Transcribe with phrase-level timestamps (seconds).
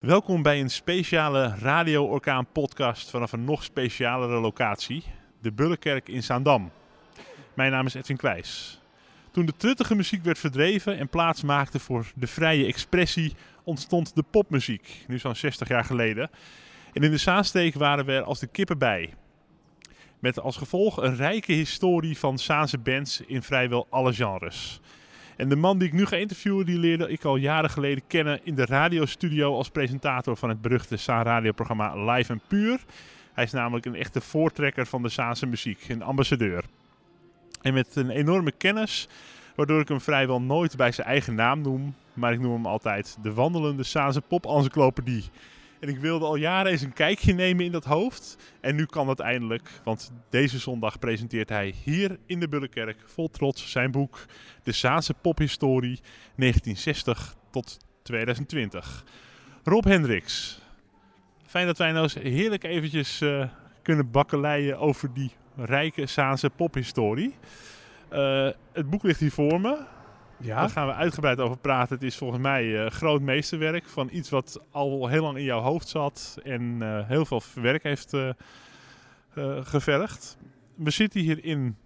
[0.00, 5.02] Welkom bij een speciale Radio Orkaan podcast vanaf een nog specialere locatie,
[5.40, 6.70] de Bullenkerk in Zaandam.
[7.54, 8.80] Mijn naam is Edwin Kwijs.
[9.30, 13.34] Toen de truttige muziek werd verdreven en plaats maakte voor de vrije expressie,
[13.64, 16.30] ontstond de popmuziek, nu zo'n 60 jaar geleden.
[16.92, 19.14] En in de Zaansteek waren we er als de kippen bij.
[20.18, 24.80] Met als gevolg een rijke historie van Zaanse bands in vrijwel alle genres.
[25.40, 28.40] En de man die ik nu ga interviewen, die leerde ik al jaren geleden kennen
[28.42, 32.80] in de radiostudio als presentator van het beruchte Saan radioprogramma Live en Puur.
[33.32, 36.64] Hij is namelijk een echte voortrekker van de Zaanse muziek, een ambassadeur.
[37.62, 39.08] En met een enorme kennis,
[39.54, 43.18] waardoor ik hem vrijwel nooit bij zijn eigen naam noem, maar ik noem hem altijd
[43.22, 45.24] de wandelende Zaanse pop-encyclopedie.
[45.80, 48.36] En ik wilde al jaren eens een kijkje nemen in dat hoofd.
[48.60, 53.30] En nu kan dat eindelijk, want deze zondag presenteert hij hier in de Bullenkerk vol
[53.30, 54.26] trots zijn boek
[54.62, 56.00] De Zaanse Pophistorie
[56.36, 59.04] 1960 tot 2020.
[59.64, 60.60] Rob Hendricks,
[61.46, 63.44] fijn dat wij nou eens heerlijk eventjes uh,
[63.82, 67.34] kunnen bakkeleien over die rijke Zaanse pophistorie.
[68.12, 69.78] Uh, het boek ligt hier voor me.
[70.40, 70.60] Ja.
[70.60, 71.94] Daar gaan we uitgebreid over praten.
[71.94, 75.60] Het is volgens mij uh, groot meesterwerk van iets wat al heel lang in jouw
[75.60, 78.30] hoofd zat en uh, heel veel werk heeft uh,
[79.60, 80.36] gevergd.
[80.74, 81.76] We zitten hier in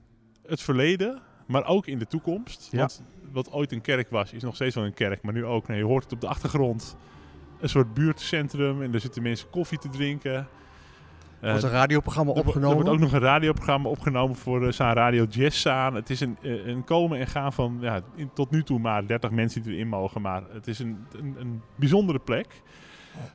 [0.47, 2.69] het verleden, maar ook in de toekomst.
[2.71, 2.79] Ja.
[2.79, 5.69] Want wat ooit een kerk was, is nog steeds wel een kerk, maar nu ook.
[5.69, 6.97] Nee, je hoort het op de achtergrond.
[7.61, 10.49] Een soort buurtcentrum en er zitten mensen koffie te drinken.
[11.41, 12.69] Er wordt een radioprogramma opgenomen.
[12.69, 15.95] Er wordt ook nog een radioprogramma opgenomen voor uh, Saan Radio Jazz Saan.
[15.95, 19.31] Het is een, een komen en gaan van ja, in, tot nu toe maar 30
[19.31, 20.23] mensen die erin mogen.
[20.23, 22.63] Maar het is een, een, een bijzondere plek.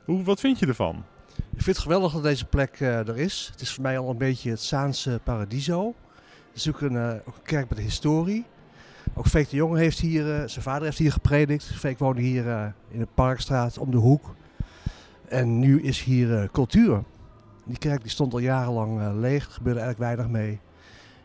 [0.04, 1.04] Hoe, wat vind je ervan?
[1.36, 3.48] Ik vind het geweldig dat deze plek uh, er is.
[3.52, 5.94] Het is voor mij al een beetje het Saanse paradiso.
[6.48, 8.44] Het is ook een, uh, ook een kerk met een historie.
[9.14, 11.64] Ook Freek de Jonge heeft hier, zijn vader heeft hier gepredikt.
[11.64, 14.34] Freek woonde hier in de Parkstraat om de hoek.
[15.28, 17.02] En nu is hier cultuur.
[17.64, 20.60] Die kerk die stond al jarenlang uh, leeg, er gebeurde eigenlijk weinig mee.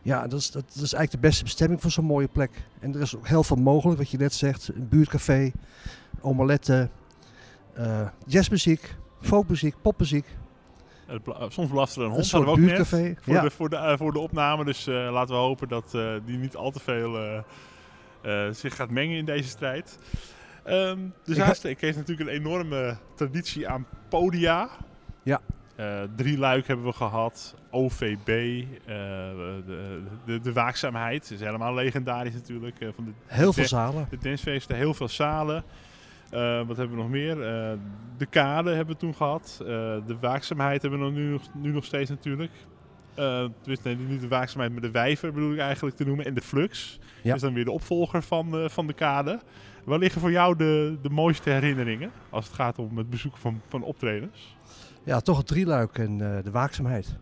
[0.02, 2.50] Ja, dat is, dat, is eigenlijk de beste bestemming voor zo'n mooie plek.
[2.80, 4.68] En er is ook heel veel mogelijk, wat je net zegt.
[4.68, 5.52] Een buurtcafé,
[6.20, 6.90] omeletten,
[7.78, 10.26] uh, jazzmuziek, folkmuziek, popmuziek.
[11.48, 13.02] Soms blaft er een hond, een ook buurtcafé.
[13.02, 13.42] net voor, ja.
[13.42, 14.64] de, voor, de, uh, voor de opname.
[14.64, 15.90] Dus laten we hopen dat
[16.24, 17.44] die niet al te veel
[18.50, 19.98] zich gaat mengen in deze strijd.
[20.66, 24.68] Um, de Zaansteek heeft natuurlijk een enorme traditie aan podia.
[25.22, 25.40] Ja.
[25.80, 27.54] Uh, drie luik hebben we gehad.
[27.70, 28.28] OVB.
[28.28, 31.30] Uh, de, de, de, waakzaamheid.
[31.30, 32.80] is helemaal legendarisch natuurlijk.
[32.80, 34.06] Uh, van de, heel veel zalen.
[34.10, 35.64] De dancefeesten, heel veel zalen.
[36.66, 37.36] wat hebben we nog meer?
[38.16, 39.56] de kade hebben we toen gehad.
[40.06, 42.52] de waakzaamheid hebben we nu, nu nog steeds natuurlijk.
[43.62, 46.24] dus nee, niet de waakzaamheid, maar de wijver bedoel ik eigenlijk te noemen.
[46.24, 46.98] En de flux.
[47.00, 47.22] Ja.
[47.22, 49.40] Dat is dan weer de opvolger van, van de kade.
[49.84, 53.60] Waar liggen voor jou de, de mooiste herinneringen als het gaat om het bezoeken van,
[53.68, 54.56] van optredens?
[55.06, 57.16] Ja, toch het drieluik en uh, de waakzaamheid.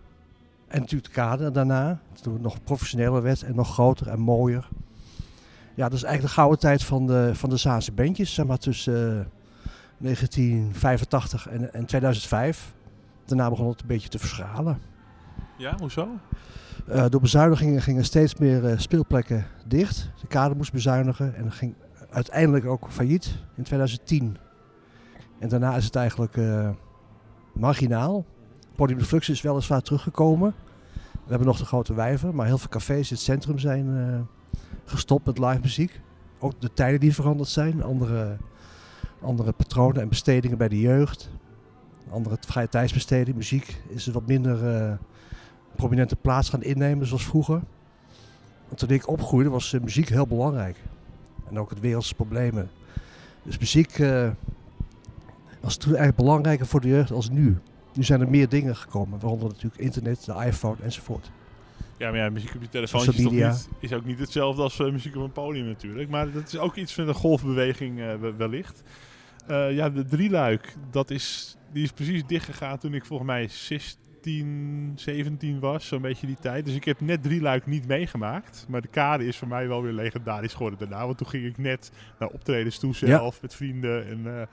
[0.68, 4.68] En natuurlijk de kade daarna, toen het nog professioneler werd en nog groter en mooier.
[5.74, 8.58] Ja, dat is eigenlijk de gouden tijd van de, van de Zaanse bandjes, zeg maar
[8.58, 9.24] tussen uh,
[9.98, 12.74] 1985 en, en 2005.
[13.24, 14.78] Daarna begon het een beetje te verschalen.
[15.58, 16.08] Ja, hoezo?
[16.88, 20.10] Uh, door bezuinigingen gingen steeds meer speelplekken dicht.
[20.20, 21.74] De kade moest bezuinigen en ging
[22.10, 24.36] uiteindelijk ook failliet in 2010.
[25.38, 26.36] En daarna is het eigenlijk
[27.54, 28.24] marginaal.
[28.74, 30.54] Podium de Flux is weliswaar teruggekomen.
[31.12, 34.20] We hebben nog de grote wijver, maar heel veel cafés in het centrum zijn uh,
[34.84, 36.00] gestopt met live muziek.
[36.38, 38.36] Ook de tijden die veranderd zijn, andere,
[39.20, 41.30] andere patronen en bestedingen bij de jeugd.
[42.10, 44.92] Andere vrije tijdsbesteding, muziek is er wat minder uh,
[45.76, 47.60] prominente plaats gaan innemen zoals vroeger.
[48.66, 50.76] Want toen ik opgroeide was uh, muziek heel belangrijk.
[51.48, 52.70] En ook het wereldse problemen.
[53.42, 53.98] Dus muziek
[55.64, 57.58] was toen eigenlijk belangrijker voor de jeugd als nu.
[57.94, 61.30] Nu zijn er meer dingen gekomen, waaronder natuurlijk internet, de iPhone enzovoort.
[61.96, 64.92] Ja, maar ja, muziek op je telefoon is, niet, is ook niet hetzelfde als uh,
[64.92, 66.08] muziek op een podium natuurlijk.
[66.08, 68.82] Maar dat is ook iets van de golfbeweging uh, wellicht.
[69.50, 74.92] Uh, ja, de drieluik, dat is, die is precies dichtgegaan toen ik volgens mij 16,
[74.96, 76.64] 17 was, zo'n beetje die tijd.
[76.64, 78.66] Dus ik heb net drieluik niet meegemaakt.
[78.68, 81.06] Maar de kade is voor mij wel weer legendarisch geworden daarna.
[81.06, 84.48] Want toen ging ik net naar optredens toe zelf, met vrienden en...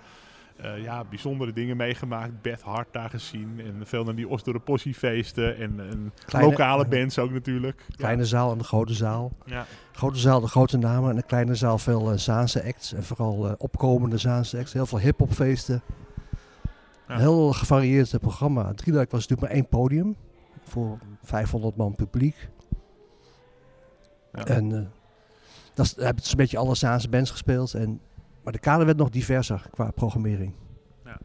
[0.65, 2.41] Uh, ja, bijzondere dingen meegemaakt.
[2.41, 3.61] Beth Hart daar gezien.
[3.65, 5.57] En veel naar die Osdorp-Possiefeesten.
[5.57, 7.85] En, en lokale bands ook natuurlijk.
[7.95, 9.31] Kleine zaal en de grote zaal.
[9.45, 9.65] Ja.
[9.91, 11.09] Grote zaal, de grote namen.
[11.09, 12.93] En de kleine zaal veel uh, Zaanse acts.
[12.93, 14.73] En vooral uh, opkomende Zaanse acts.
[14.73, 15.81] Heel veel hip-hopfeesten.
[17.07, 17.17] Ja.
[17.17, 18.73] Heel gevarieerd programma.
[18.73, 20.15] Drieluik was natuurlijk maar één podium.
[20.63, 22.49] Voor 500 man publiek.
[24.33, 24.45] Ja.
[24.45, 24.91] En
[25.73, 27.73] dat is, hebben ze een beetje alle Zaanse bands gespeeld.
[27.73, 27.99] En
[28.43, 30.53] maar de kader werd nog diverser qua programmering.
[31.05, 31.17] Ja.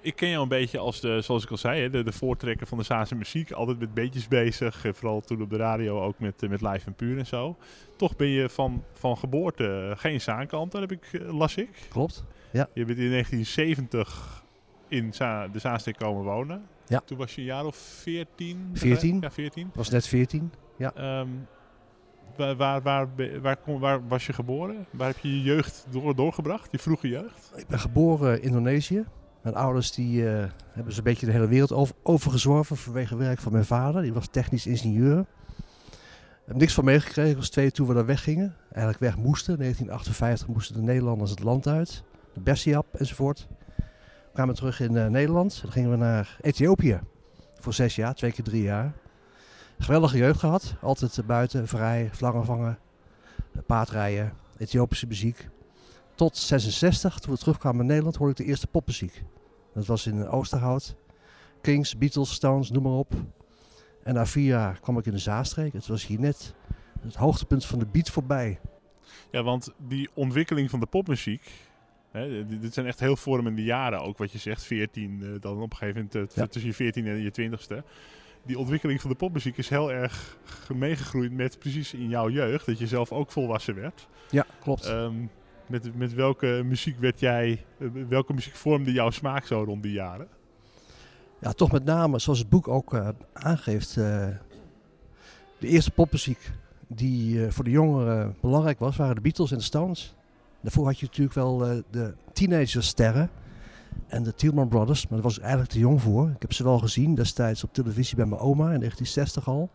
[0.00, 2.78] ik ken jou een beetje als de, zoals ik al zei, de, de voortrekker van
[2.78, 3.50] de Zaanse muziek.
[3.52, 4.84] Altijd met beetjes bezig.
[4.84, 7.56] eh, Vooral toen op de radio ook met, eh, met live en puur en zo.
[7.96, 11.86] Toch ben je van, van geboorte eh, geen Zaankant, dat heb ik, las ik.
[11.88, 12.24] Klopt.
[12.52, 14.42] Je bent in 1970
[14.88, 16.62] in Za de Zaanstreek komen wonen.
[16.86, 17.00] Ja.
[17.04, 18.70] Toen was je een jaar of 14?
[18.72, 19.18] 14.
[19.20, 19.66] Ja, 14.
[19.66, 20.52] Ik was net 14.
[20.78, 21.28] Ehm,
[22.36, 23.08] waar, waar, waar,
[23.42, 24.86] waar, waar was je geboren?
[24.90, 26.68] Waar heb je je jeugd door, doorgebracht?
[26.70, 27.52] Je vroege jeugd?
[27.56, 29.04] Ik ben geboren in Indonesië.
[29.42, 33.52] Mijn ouders die, eh, hebben zo'n beetje de hele wereld over, overgezworven vanwege werk van
[33.52, 34.02] mijn vader.
[34.02, 35.18] Die was technisch ingenieur.
[35.18, 38.56] Ik heb niks van meegekregen als twee toen we daar weggingen.
[38.72, 39.52] Eigenlijk weg moesten.
[39.52, 42.02] In 1958 moesten de Nederlanders het land uit.
[42.34, 43.46] De Bersiap enzovoort.
[43.76, 45.62] We kwamen terug in eh, Nederland.
[45.62, 47.00] Dan gingen we naar Ethiopië.
[47.58, 48.92] Voor zes jaar, twee keer drie jaar.
[49.82, 50.74] Geweldige jeugd gehad.
[50.80, 52.78] Altijd eh, buiten, vrij, vlangen vangen,
[53.66, 55.48] paardrijden, Ethiopische muziek.
[56.14, 59.22] Tot 66, toen we terugkwamen in Nederland, hoorde ik de eerste popmuziek.
[59.74, 60.96] Dat was in Oosterhout.
[61.60, 63.12] Kings, Beatles, Stones, noem maar op.
[64.02, 65.72] En na vier jaar kwam ik in de Zaanstreek.
[65.72, 66.54] Het was hier net
[67.00, 68.60] het hoogtepunt van de beat voorbij.
[69.30, 71.50] Ja, want die ontwikkeling van de popmuziek.
[72.10, 74.62] Hè, dit zijn echt heel vormende jaren ook, wat je zegt.
[74.64, 76.46] 14, eh, dan op een gegeven moment eh, Ja.
[76.46, 77.84] tussen je 14 en je 20ste.
[78.46, 82.66] Die ontwikkeling van de popmuziek is heel erg ge- meegegroeid met precies in jouw jeugd.
[82.66, 84.08] Dat je zelf ook volwassen werd.
[84.30, 84.84] Ja, klopt.
[84.84, 85.14] Ehm,
[85.66, 89.92] met, met welke muziek werd jij, eh, welke muziek vormde jouw smaak zo rond die
[89.92, 90.28] jaren?
[91.40, 94.28] Ja, toch met name, zoals het boek ook eh, aangeeft, eh,
[95.58, 96.50] de eerste popmuziek
[96.86, 100.14] die voor de jongeren belangrijk was, waren de Beatles en de Stones.
[100.60, 103.30] Daarvoor had je natuurlijk wel de teenagersterren
[104.06, 106.28] en de Tielman Brothers, maar daar was ik eigenlijk te jong voor.
[106.28, 109.70] Ik heb ze wel gezien destijds op televisie bij mijn oma in 1960 al.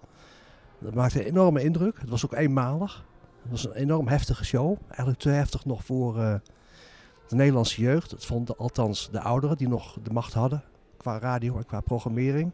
[0.79, 1.99] Dat maakte een enorme indruk.
[1.99, 3.05] Het was ook eenmalig.
[3.41, 4.77] Het was een enorm heftige show.
[4.87, 6.35] Eigenlijk te heftig nog voor eh,
[7.27, 8.09] de Nederlandse jeugd.
[8.09, 10.63] Dat vonden althans de ouderen die nog de macht hadden
[10.97, 12.51] qua radio en qua programmering.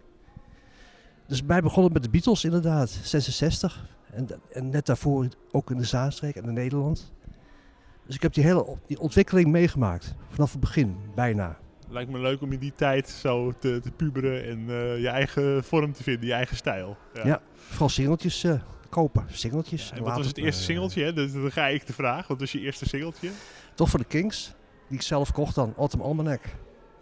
[1.28, 3.86] Dus bij begonnen met de Beatles inderdaad, 66.
[4.12, 7.12] En, en net daarvoor ook in de Zaanstreek en in Nederland.
[8.06, 10.16] Dus ik heb die hele die ontwikkeling meegemaakt.
[10.30, 11.58] Vanaf het begin, bijna.
[11.90, 15.64] Lijkt me leuk om in die tijd zo te, te puberen en eh, je eigen
[15.64, 16.98] vorm te vinden, je eigen stijl.
[17.24, 17.42] Ja.
[17.56, 19.26] Vooral singeltjes eh, kopen.
[19.30, 19.92] Singeltjes.
[19.92, 21.04] En En wat was het eerste eh, singeltje?
[21.04, 21.14] Hè?
[21.14, 22.28] Dus dan ga ik de vraag.
[22.28, 23.30] Wat was je eerste singeltje?
[23.74, 24.54] Toch voor de Kings.
[24.88, 25.74] Die ik zelf kocht dan.
[25.78, 26.42] Autumn Almanac.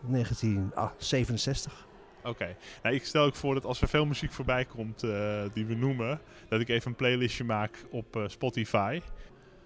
[0.07, 1.87] 1967.
[2.23, 2.55] Oké.
[2.83, 4.99] Nou, ik stel ook voor dat als er veel muziek voorbij komt
[5.53, 9.01] die we noemen, dat ik even een playlistje maak op Spotify.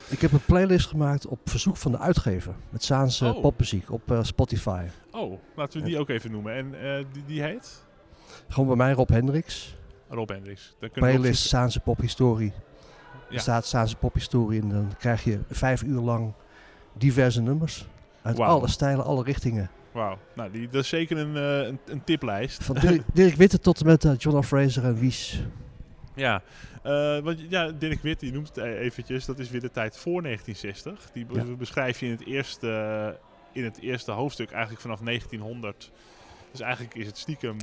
[0.10, 2.54] Ik heb een playlist gemaakt op verzoek van de uitgever.
[2.70, 3.42] Met Zaanse Oh.
[3.42, 4.86] popmuziek op eh, Spotify.
[5.12, 6.54] Oh, laten we die ook even noemen.
[6.54, 7.84] En eh, die, die heet?
[8.50, 9.76] Gewoon bij mij Rob Hendricks.
[10.10, 10.76] Rob Hendricks.
[10.80, 12.54] Dan kunnen we playlist Saanse pophistorie.
[13.30, 13.36] Ja.
[13.36, 16.34] Er staat Saanse pophistorie en dan krijg je vijf uur lang
[16.94, 17.86] diverse nummers.
[18.22, 19.70] Uit alle stijlen, alle richtingen.
[19.92, 20.18] Wauw.
[20.36, 22.64] Nou, die, dat is zeker een, eh, een, een tiplijst.
[22.64, 25.44] Van Dirk, Dirk Witte tot en met John Fraser en Wies.
[26.16, 26.42] Ja,
[26.84, 29.98] eh, want ja, Dirk Witt, die noemt het e- eventjes, dat is weer de tijd
[29.98, 31.12] voor 1960.
[31.14, 31.44] Die be- Ja.
[31.56, 33.18] beschrijf je in het, eerste,
[33.52, 35.92] in het eerste hoofdstuk eigenlijk vanaf 1900.
[36.52, 37.58] Dus eigenlijk is het stiekem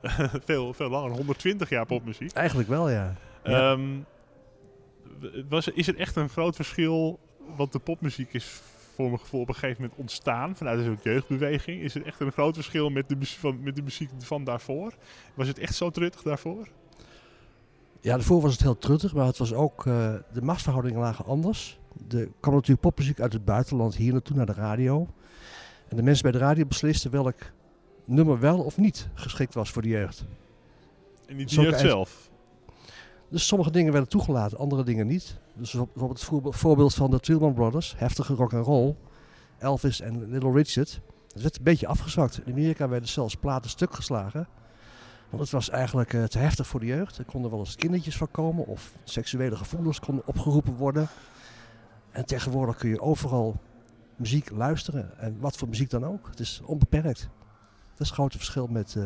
[0.44, 2.32] veel, veel langer, 120 jaar popmuziek.
[2.32, 3.14] Eigenlijk wel, ja.
[3.44, 3.72] Ja.
[3.72, 3.82] Ehm,
[5.48, 7.18] was, is er echt een groot verschil,
[7.56, 8.60] want de popmuziek is
[8.94, 11.82] voor mijn gevoel op een gegeven moment ontstaan vanuit een soort jeugdbeweging.
[11.82, 14.92] Is er echt een groot verschil met de, van, met de muziek van daarvoor?
[15.34, 16.68] Was het echt zo truttig daarvoor?
[18.04, 21.78] Ja, daarvoor was het heel truttig, maar het was ook, eh, de machtsverhoudingen lagen anders.
[22.10, 25.08] Er kwam natuurlijk popmuziek uit het buitenland hier naartoe naar de radio.
[25.88, 27.34] En de mensen bij de radio beslisten welk
[28.04, 30.24] nummer wel of niet geschikt was voor de jeugd.
[31.26, 32.30] En niet de jeugd zelf?
[33.28, 35.36] Dus sommige dingen werden toegelaten, andere dingen niet.
[35.54, 38.94] Dus bijvoorbeeld het voorbe- voorbeeld van de Tillman Brothers, heftige rock and roll,
[39.58, 41.00] Elvis en Little Richard.
[41.28, 42.40] Dat werd een beetje afgezwakt.
[42.44, 44.48] In Amerika werden zelfs platen stuk geslagen.
[45.34, 47.18] Want het was eigenlijk eh, te heftig voor de jeugd.
[47.18, 51.08] Er konden wel eens kindertjes van komen of seksuele gevoelens konden opgeroepen worden.
[52.10, 53.60] En tegenwoordig kun je overal
[54.16, 55.18] muziek luisteren.
[55.18, 56.26] En wat voor muziek dan ook.
[56.26, 57.20] Het is onbeperkt.
[57.90, 59.04] Dat is het grote verschil met eh,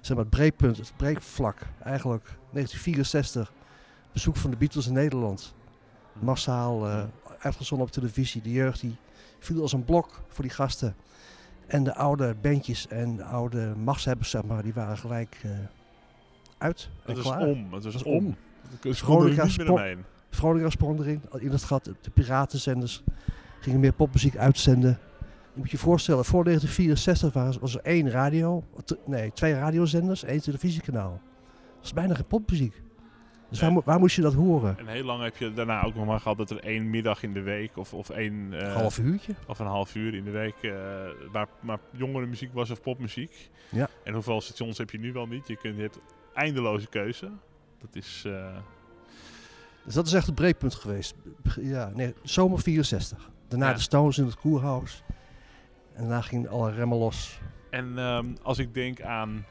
[0.00, 1.58] zeg maar het breekpunt, het breekvlak.
[1.82, 3.52] Eigenlijk 1964,
[4.12, 5.54] bezoek van de Beatles in Nederland.
[6.12, 7.04] Massaal eh,
[7.38, 8.42] uitgezonden op televisie.
[8.42, 8.96] De jeugd die
[9.38, 10.96] viel als een blok voor die gasten.
[11.66, 15.50] En de oude bandjes en de oude machtshebbers, zeg maar, die waren gelijk eh,
[16.58, 16.90] uit.
[17.04, 17.72] en Het was om.
[17.72, 18.36] Het was was om.
[18.84, 18.94] er
[20.30, 21.84] Veronica sprong erin, in het gat.
[21.84, 23.02] De piratenzenders
[23.60, 24.98] gingen meer popmuziek uitzenden.
[25.52, 28.64] Je moet je voorstellen, voor 1964 was, was er één radio,
[29.06, 31.20] nee, twee radiozenders, één televisiekanaal.
[31.76, 32.82] Dat is bijna geen popmuziek.
[33.48, 34.78] Dus waar, mo- waar moest je dat horen?
[34.78, 37.32] En heel lang heb je daarna ook nog maar gehad dat er één middag in
[37.32, 39.34] de week of, of één eh, Een half uurtje?
[39.46, 40.72] of een half uur in de week eh
[41.32, 43.50] waar maar jongerenmuziek was of popmuziek.
[43.70, 43.88] Ja.
[44.04, 45.48] En hoeveel stations heb je nu wel niet?
[45.48, 45.98] Je, kunt, je hebt
[46.34, 47.30] eindeloze keuze.
[47.78, 48.22] Dat is...
[48.26, 48.56] eh,
[49.84, 51.14] Dus dat is echt het breekpunt geweest.
[51.60, 53.30] Ja, nee, zomer 64.
[53.48, 53.74] Daarna Ja.
[53.74, 55.02] de Stones in het Koerhuis.
[55.94, 57.38] En daarna gingen alle remmen los.
[57.70, 59.44] En ehm, als ik denk aan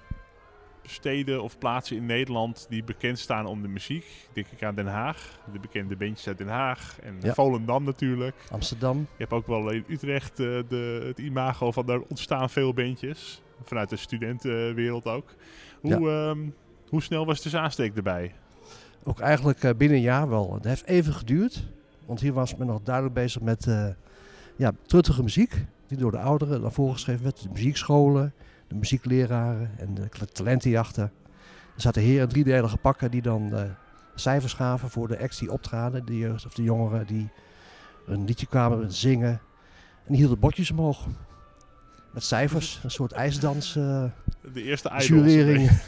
[0.86, 4.88] steden of plaatsen in Nederland die bekend staan om de muziek, denk ik aan Den
[4.88, 5.40] Haag.
[5.54, 7.34] De bekende bandjes uit Den Haag en Ja.
[7.34, 8.36] Volendam natuurlijk.
[8.52, 8.98] Amsterdam.
[8.98, 13.42] Je hebt ook wel in Utrecht eh, de, het imago van daar ontstaan veel bandjes.
[13.64, 15.34] Vanuit de studentenwereld ook.
[15.82, 16.40] Hoe, ehm,
[16.90, 18.34] hoe snel was de Zaansteek erbij?
[19.04, 20.54] Ook eigenlijk eh, binnen een jaar wel.
[20.54, 21.64] Het heeft even geduurd.
[22.06, 23.88] Want hier was men nog duidelijk bezig met eh,
[24.56, 25.66] ja, truttige muziek.
[25.88, 27.44] Die door de ouderen naar voren geschreven werd.
[27.44, 28.34] De muziekscholen,
[28.76, 31.04] muziekleraren en de talentenjachten.
[31.76, 33.54] Er zaten heren driedelige pakken die dan
[34.16, 36.06] cijfers gaven voor de acts die optraden.
[36.06, 37.30] De jeugd of de jongeren die
[38.08, 39.30] een liedje kwamen zingen.
[40.06, 41.06] En die hielden bordjes omhoog.
[42.14, 43.76] Met cijfers, een soort ijsdans.
[43.76, 44.04] eh,
[44.54, 45.70] De eerste jurering.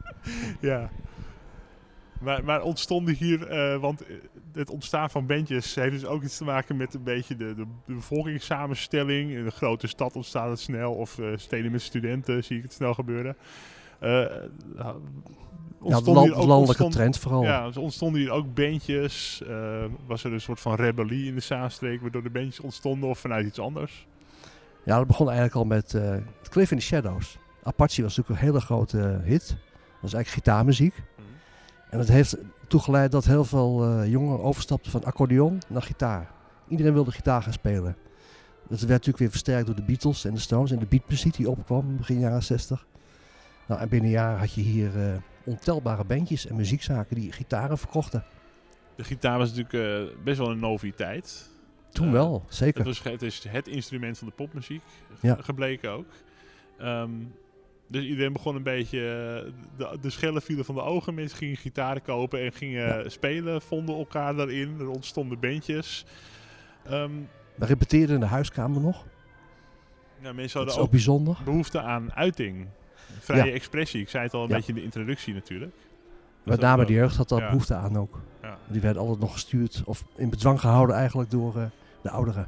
[0.60, 0.90] ja.
[2.20, 4.14] Maar, maar ontstonden hier, eh, want eh,
[4.52, 7.64] het ontstaan van bandjes heeft dus ook iets te maken met een beetje de, de,
[7.86, 9.30] de bevolkingssamenstelling.
[9.30, 12.72] In een grote stad ontstaat het snel, of eh, steden met studenten zie ik het
[12.72, 13.36] snel gebeuren.
[14.00, 14.12] Nou,
[14.76, 17.42] ja, de, ontstonden land- hier ook- de landelijke ontstond- trend vooral.
[17.42, 19.42] Ja, dus ontstonden hier ook bandjes.
[20.06, 23.46] was er een soort van rebellie in de Zaanstreek, waardoor de bandjes ontstonden of vanuit
[23.46, 24.06] iets anders?
[24.84, 26.16] Ja, dat begon eigenlijk al met eh
[26.48, 27.38] Cliff in the Shadows.
[27.62, 29.48] Apache was natuurlijk een hele grote hit.
[29.48, 30.94] Dat was eigenlijk gitaarmuziek.
[31.90, 32.36] En dat heeft
[32.68, 36.30] toegeleid dat heel veel eh, jongeren overstapten van accordeon naar gitaar.
[36.68, 37.96] Iedereen wilde gitaar gaan spelen.
[38.68, 41.50] Dat werd natuurlijk weer versterkt door de Beatles en de Stones en de beatmuziek die
[41.50, 42.86] opkwam begin jaren 60.
[43.66, 45.12] Nou, en binnen een jaar had je hier eh,
[45.44, 48.24] ontelbare bandjes en muziekzaken die gitaren verkochten.
[48.96, 51.48] De gitaar was natuurlijk eh, best wel een noviteit.
[51.90, 52.86] Toen wel, zeker.
[52.86, 54.82] Het, was, het is het instrument van de popmuziek
[55.20, 55.36] Ja.
[55.40, 56.06] gebleken ook.
[56.78, 57.10] Ehm,
[57.90, 58.98] dus iedereen begon een beetje...
[58.98, 61.14] eh, de, de schellen vielen van de ogen.
[61.14, 63.62] Mensen gingen gitaren kopen en gingen spelen.
[63.62, 64.76] Vonden elkaar daarin.
[64.80, 66.04] Er ontstonden bandjes.
[66.84, 67.10] Ehm,
[67.54, 69.04] We repeteerden in de huiskamer nog.
[70.22, 71.38] ja, mensen Dat hadden is ook ook bijzonder.
[71.44, 72.66] behoefte aan uiting.
[73.20, 73.52] Vrije Ja.
[73.52, 74.00] expressie.
[74.00, 74.54] Ik zei het al een Ja.
[74.54, 75.74] beetje in de introductie natuurlijk.
[76.42, 78.20] Met name de jeugd had daar behoefte aan ook.
[78.68, 81.64] Die werden altijd nog gestuurd of in bedwang gehouden eigenlijk door eh,
[82.02, 82.46] de ouderen.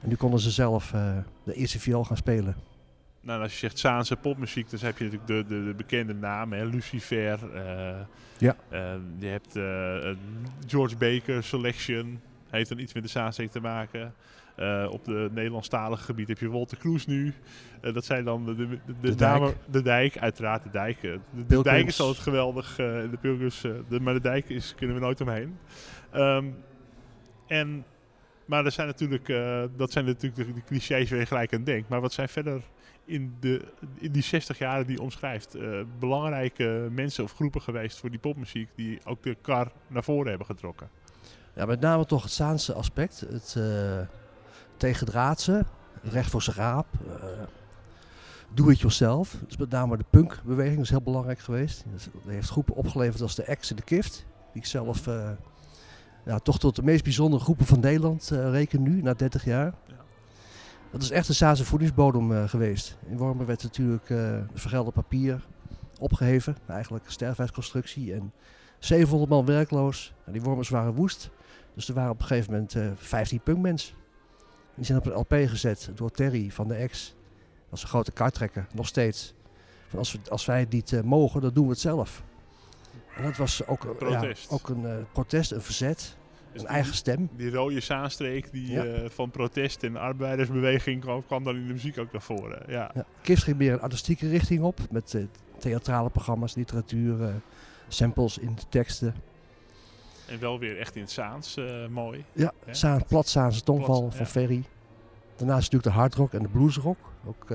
[0.00, 2.56] En nu konden ze zelf eh, de eerste viool gaan spelen.
[3.26, 6.58] Nou, als je zegt Zaanse popmuziek, dan heb je natuurlijk de, de, de bekende namen.
[6.58, 6.64] Hè?
[6.64, 7.38] Lucifer.
[7.54, 7.94] eh,
[8.38, 8.56] Ja.
[8.68, 10.14] eh, je hebt eh,
[10.66, 12.20] George Baker, Selection.
[12.50, 14.14] Heeft dan iets met de Zaanstreek te maken.
[14.90, 17.34] Op de Nederlandstalige gebied heb je Walter Kroes nu.
[17.80, 19.56] Dat zijn dan de, de, de, Dijk.
[19.70, 21.00] De Dijk, uiteraard de Dijk.
[21.46, 21.62] De.
[21.62, 22.74] Dijk is altijd geweldig.
[22.76, 25.58] de Pilgrims, de, maar de Dijk is, kunnen we nooit omheen.
[26.10, 26.44] Ehm,
[27.46, 27.84] en,
[28.44, 29.26] maar er zijn natuurlijk,
[29.76, 31.88] dat zijn natuurlijk de, de clichés waar je gelijk aan denkt.
[31.88, 32.62] Maar wat zijn verder
[33.06, 38.10] in, de, in die 60 jaren die omschrijft, eh, belangrijke mensen of groepen geweest voor
[38.10, 40.88] die popmuziek die ook de kar naar voren hebben getrokken?
[41.54, 43.20] Ja, met name toch het Zaanse aspect.
[43.20, 44.00] Het uh,
[44.76, 45.64] tegendraadse,
[46.00, 46.86] het recht voor zijn raap.
[47.06, 47.12] Uh,
[48.54, 49.36] do it yourself.
[49.46, 51.84] Dus met name de punkbeweging is heel belangrijk geweest.
[51.92, 54.26] Dat heeft groepen opgeleverd als de Ex en de Kift.
[54.52, 55.30] Die ik zelf uh,
[56.24, 59.74] ja, toch tot de meest bijzondere groepen van Nederland uh, reken nu, na 30 jaar.
[59.86, 59.94] Ja.
[60.96, 62.96] Dat is echt een Zaanse voedingsbodem uh, geweest.
[63.06, 65.46] In Wormen werd natuurlijk uh, vergelde papier
[65.98, 66.56] opgeheven.
[66.66, 68.14] Eigenlijk sterfheidsconstructie.
[68.14, 68.32] En
[68.78, 70.14] 700 man werkloos.
[70.24, 71.30] En die Wormers waren woest.
[71.74, 73.94] Dus er waren op een gegeven moment uh, 15 punkmensen.
[74.74, 77.06] Die zijn op een LP gezet door Terry van de Ex.
[77.06, 79.34] Dat was een grote kartrekker, nog steeds.
[79.88, 82.22] Van als, we, als wij het niet mogen, dan doen we het zelf.
[83.16, 83.96] En dat was ook.
[84.00, 86.16] Ja, ook een uh, protest, een verzet.
[86.56, 87.28] Dus een eigen stem.
[87.36, 88.84] Die rode Zaanstreek die ja.
[88.84, 92.62] uh, van protest en arbeidersbeweging kwam, kwam dan in de muziek ook naar voren.
[92.68, 92.90] Ja.
[92.94, 93.04] Ja.
[93.22, 94.78] Ging meer een artistieke richting op.
[94.90, 95.24] Met uh,
[95.58, 97.28] theatrale programma's, literatuur, uh,
[97.88, 99.14] samples in de teksten.
[100.28, 101.56] En wel weer echt in het Zaans,
[101.90, 102.24] mooi.
[102.32, 102.74] Ja, ja.
[102.74, 104.26] Zaan, plat Zaanse tongval Plat, van.
[104.26, 104.64] Ferry.
[105.36, 106.98] Daarnaast natuurlijk de hardrock en de bluesrock.
[107.24, 107.46] Ook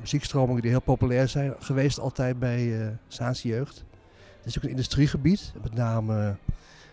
[0.00, 3.84] muziekstromingen die heel populair zijn geweest altijd bij Zaanse jeugd.
[4.36, 6.36] Het is ook een industriegebied, met name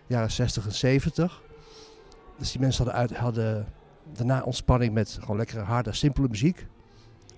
[0.08, 1.42] jaren 60 en 70.
[2.40, 3.66] Dus die mensen hadden, uit, hadden
[4.14, 6.68] daarna ontspanning met gewoon lekkere, harde, simpele muziek.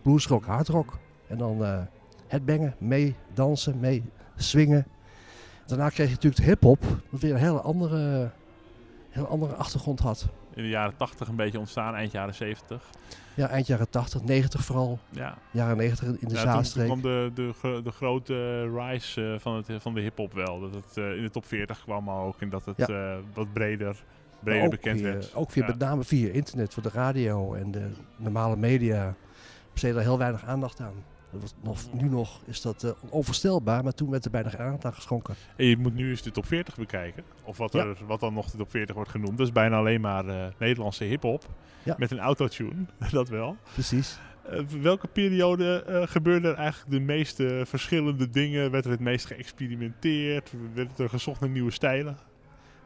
[0.01, 0.97] Bluesrock, hardrock.
[1.27, 1.79] En dan uh,
[2.27, 4.03] het bangen, mee dansen, mee
[4.35, 4.85] swingen.
[5.65, 8.31] Daarna kreeg je natuurlijk de hip-hop, wat weer een hele andere
[9.09, 10.27] heel andere achtergrond had.
[10.53, 12.89] In de jaren 80 een beetje ontstaan, eind jaren 70.
[13.35, 14.99] Ja, eind jaren 80, 90 vooral.
[15.09, 15.37] Ja.
[15.51, 16.87] Jaren 90 in de Ja, toen- Zaanstreek.
[16.87, 17.31] Toen kwam de,
[17.61, 20.59] de, de grote rise eh, van, het, van de hip-hop wel.
[20.59, 22.87] Dat het eh, in de top 40 kwam ook en dat het Ja.
[22.87, 24.03] eh, wat breder,
[24.43, 25.35] breder ook bekend weer, werd.
[25.35, 25.65] Ook Ja.
[25.65, 29.15] met name via internet, voor de radio en de normale media.
[29.71, 30.93] besteedde er heel weinig aandacht aan.
[31.31, 34.59] Dat was nog, nu nog is dat eh, onvoorstelbaar, maar toen werd er bijna geen
[34.59, 35.35] aandacht aan geschonken.
[35.55, 37.23] En je moet nu eens de top 40 bekijken.
[37.43, 37.79] Of wat, Ja.
[37.85, 39.37] er, wat dan nog de top 40 wordt genoemd.
[39.37, 41.45] Dat is bijna alleen maar eh, Nederlandse hip-hop.
[41.83, 41.95] Ja.
[41.97, 43.57] Met een autotune, dat wel.
[43.73, 44.19] Precies.
[44.49, 48.71] Eh, welke periode gebeurde er eigenlijk de meeste verschillende dingen?
[48.71, 50.51] Werd er het meest geëxperimenteerd?
[50.73, 52.17] Werd er gezocht naar nieuwe stijlen?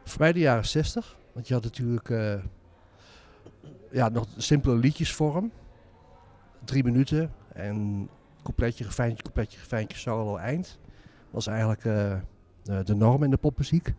[0.04, 1.16] Voor mij de jaren 60.
[1.36, 2.34] Want je had natuurlijk eh,
[3.90, 5.52] ja, nog simpele liedjesvorm.
[6.64, 8.08] Drie minuten en
[8.42, 10.78] coupletje, refijntje, coupletje, refijntje, solo, eind.
[11.30, 12.16] was eigenlijk eh,
[12.62, 13.94] de, de norm in de popmuziek.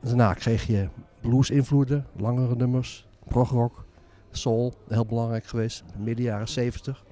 [0.00, 0.88] Daarna kreeg je
[1.20, 3.84] blues-invloeden, langere nummers, progrock,
[4.30, 7.04] soul, heel belangrijk geweest, midden jaren 70.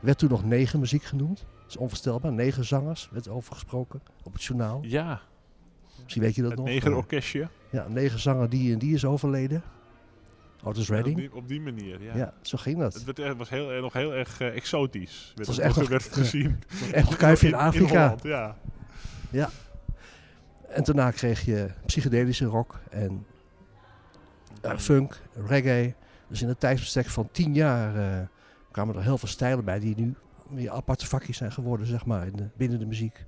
[0.00, 1.38] Werd toen nog negen muziek genoemd.
[1.38, 2.32] Dat is onvoorstelbaar.
[2.32, 4.78] Negen zangers werd over gesproken op het journaal.
[4.82, 5.20] Ja,
[6.06, 6.68] Misschien weet je dat het nog.
[6.68, 7.48] negerorkestje.
[7.70, 9.62] Ja, negen zanger die en die is overleden.
[10.64, 11.16] Otis Ja, op, Redding.
[11.16, 12.16] die, op die manier, ja.
[12.16, 12.94] Ja, zo ging dat.
[12.94, 15.32] Het werd, echt- was heel, eh, nog heel erg eh, exotisch.
[15.34, 16.20] Werd was het, echt nog- werd het ja.
[16.20, 16.62] gezien.
[16.92, 18.02] Echt een kuifje in In Afrika.
[18.02, 19.50] Holland, ja.
[20.68, 23.26] En daarna kreeg je psychedelische rock en
[24.60, 25.94] eh, funk, reggae.
[26.28, 28.26] Dus in een tijdsbestek van tien jaar eh,
[28.70, 30.14] kwamen er heel veel stijlen bij die nu
[30.48, 33.24] weer aparte vakjes zijn geworden, zeg maar, in de, binnen de muziek.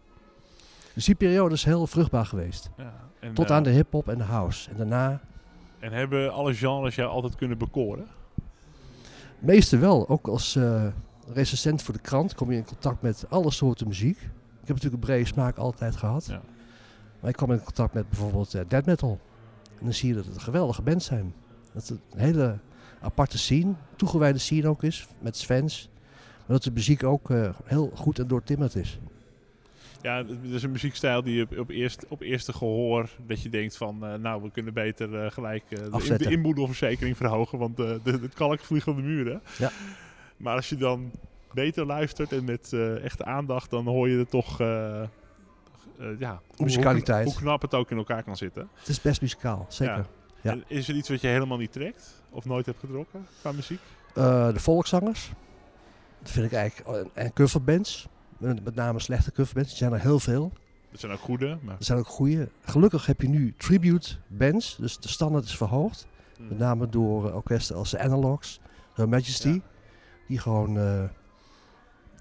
[0.98, 2.70] Dus die periode is heel vruchtbaar geweest.
[2.76, 4.70] Ja, en, Tot eh, aan de hip-hop en de house.
[4.70, 5.20] En daarna,
[5.78, 8.06] En hebben alle genres jou altijd kunnen bekoren?
[9.38, 10.86] meeste wel, ook als eh
[11.32, 14.16] recensent voor de krant, kom je in contact met alle soorten muziek.
[14.16, 16.26] Ik heb natuurlijk een brede smaak altijd gehad.
[16.26, 16.40] Ja.
[17.20, 19.18] Maar ik kwam in contact met bijvoorbeeld eh, death metal.
[19.78, 21.34] En dan zie je dat het een geweldige bands zijn.
[21.72, 22.58] Dat het een hele
[23.00, 25.88] aparte scene, toegewijde scene ook is, met fans.
[26.36, 27.28] Maar dat de muziek ook
[27.64, 28.98] heel goed en doortimmerd is.
[30.02, 33.76] Ja, het is een muziekstijl die op, op, eerst, op eerste gehoor dat je denkt
[33.76, 36.30] van, eh, nou, we kunnen beter eh, gelijk eh, de, de Afzetten.
[36.30, 39.42] inboedelversekering verhogen, want eh, de, het kalk vliegt om de muren.
[39.58, 39.70] Ja.
[40.36, 41.10] Maar als je dan
[41.52, 47.24] beter luistert en met echte aandacht, dan hoor je er toch, ja, hoe- Musicaliteit.
[47.26, 48.68] Hoe, knap het ook in elkaar kan zitten.
[48.74, 50.06] Het is best muzikaal, zeker.
[50.42, 50.50] Ja.
[50.50, 53.80] En is er iets wat je helemaal niet trekt of nooit hebt getrokken qua muziek?
[54.14, 55.30] De volkszangers.
[56.22, 56.98] Dat vind ik eigenlijk.
[57.14, 58.08] En, en coverbands.
[58.38, 59.70] Met, name slechte coverbands.
[59.70, 60.52] Er zijn er heel veel.
[60.90, 61.76] Dat zijn ook goede, maar...
[61.78, 62.48] Er zijn ook goede.
[62.60, 64.76] Gelukkig heb je nu tribute bands.
[64.76, 66.06] Dus de standaard is verhoogd.
[66.36, 66.48] Hmm.
[66.48, 68.60] Met name door eh, orkesten als de Analogs,
[68.94, 69.48] Her Majesty.
[69.48, 69.60] Ja.
[70.26, 71.04] Die gewoon eh,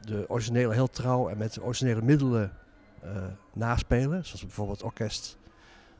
[0.01, 2.51] de originele heel trouw en met originele middelen
[3.01, 3.11] eh,
[3.53, 4.25] naspelen.
[4.25, 5.37] Zoals bijvoorbeeld het orkest,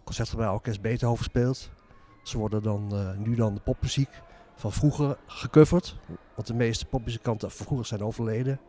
[0.03, 1.69] concertgebouw orkest Beethoven speelt.
[2.23, 4.10] Ze worden dan nu dan de popmuziek
[4.56, 5.95] van vroeger gecoverd.
[6.36, 8.60] Want de meeste popmuzikanten van vroeger zijn overleden.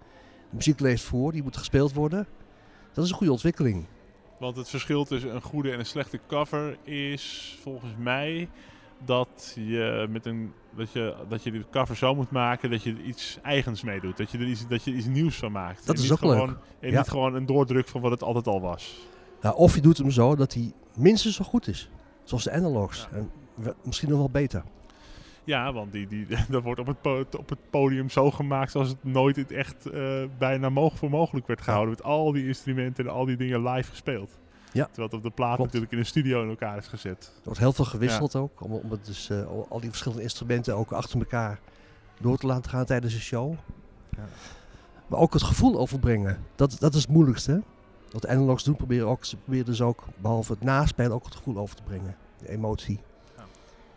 [0.51, 2.27] De muziek leeft voor, die moet gespeeld worden.
[2.93, 3.87] Dat is een goede ontwikkeling.
[4.39, 8.49] Want het verschil tussen een goede en een slechte cover is volgens mij
[9.05, 12.91] dat je met een dat je, dat je de cover zo moet maken dat je
[12.93, 14.17] er iets eigens mee doet.
[14.17, 15.87] Dat je er iets, dat je iets nieuws van maakt.
[15.87, 16.33] Dat En is niet ook leuk.
[16.33, 16.99] gewoon, En Ja.
[16.99, 18.99] niet gewoon een doordruk van wat het altijd al was.
[19.41, 21.91] Nou, of je doet hem zo dat hij minstens zo goed is.
[22.25, 23.09] Zoals de analogs.
[23.13, 23.17] Ja.
[23.17, 23.31] En
[23.85, 24.63] misschien nog wel beter.
[25.49, 29.05] Ja, want die, die, dat wordt op het, op het podium zo gemaakt zoals het
[29.05, 31.91] nooit echt eh, bijna mogelijk voor mogelijk werd gehouden.
[31.95, 34.39] Met al die instrumenten en al die dingen live gespeeld.
[34.73, 34.85] Ja.
[34.85, 35.65] Terwijl het op de plaat Klopt.
[35.65, 37.33] natuurlijk in een studio in elkaar is gezet.
[37.37, 38.61] Er wordt heel veel gewisseld ook.
[38.65, 41.61] Om, om het dus, eh, al- al die verschillende instrumenten ook achter elkaar
[42.21, 43.55] door te laten gaan tijdens de show.
[44.17, 44.25] Ja.
[45.07, 46.39] Maar ook het gevoel overbrengen.
[46.57, 47.63] Dat, dat is het moeilijkste.
[48.11, 51.35] Wat de analogs doen, proberen, ook, ze proberen dus ook, behalve het naspelen, ook het
[51.35, 52.17] gevoel over te brengen.
[52.39, 53.01] De emotie.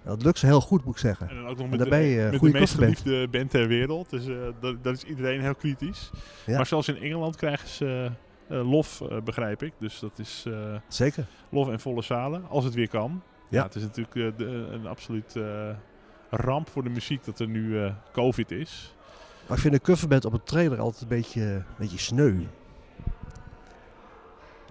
[0.03, 1.29] Dat lukt ze heel goed, moet ik zeggen.
[1.29, 4.09] En dan ook nog met, daarbij, de, eh, met de meest geliefde band ter wereld.
[4.09, 6.11] Dus eh, dat, dat is iedereen heel kritisch.
[6.45, 6.55] Ja.
[6.55, 8.11] Maar zelfs in Engeland krijgen ze
[8.47, 9.73] eh, lof, begrijp ik.
[9.77, 10.45] Dus dat is
[10.87, 11.25] Zeker.
[11.49, 13.21] lof en volle zalen, als het weer kan.
[13.49, 13.63] Ja, Ja.
[13.63, 15.35] het is natuurlijk de, een absoluut
[16.29, 18.95] ramp voor de muziek dat er nu COVID is.
[19.47, 22.33] Maar ik vind een coverband op een trailer altijd een beetje, een beetje sneu.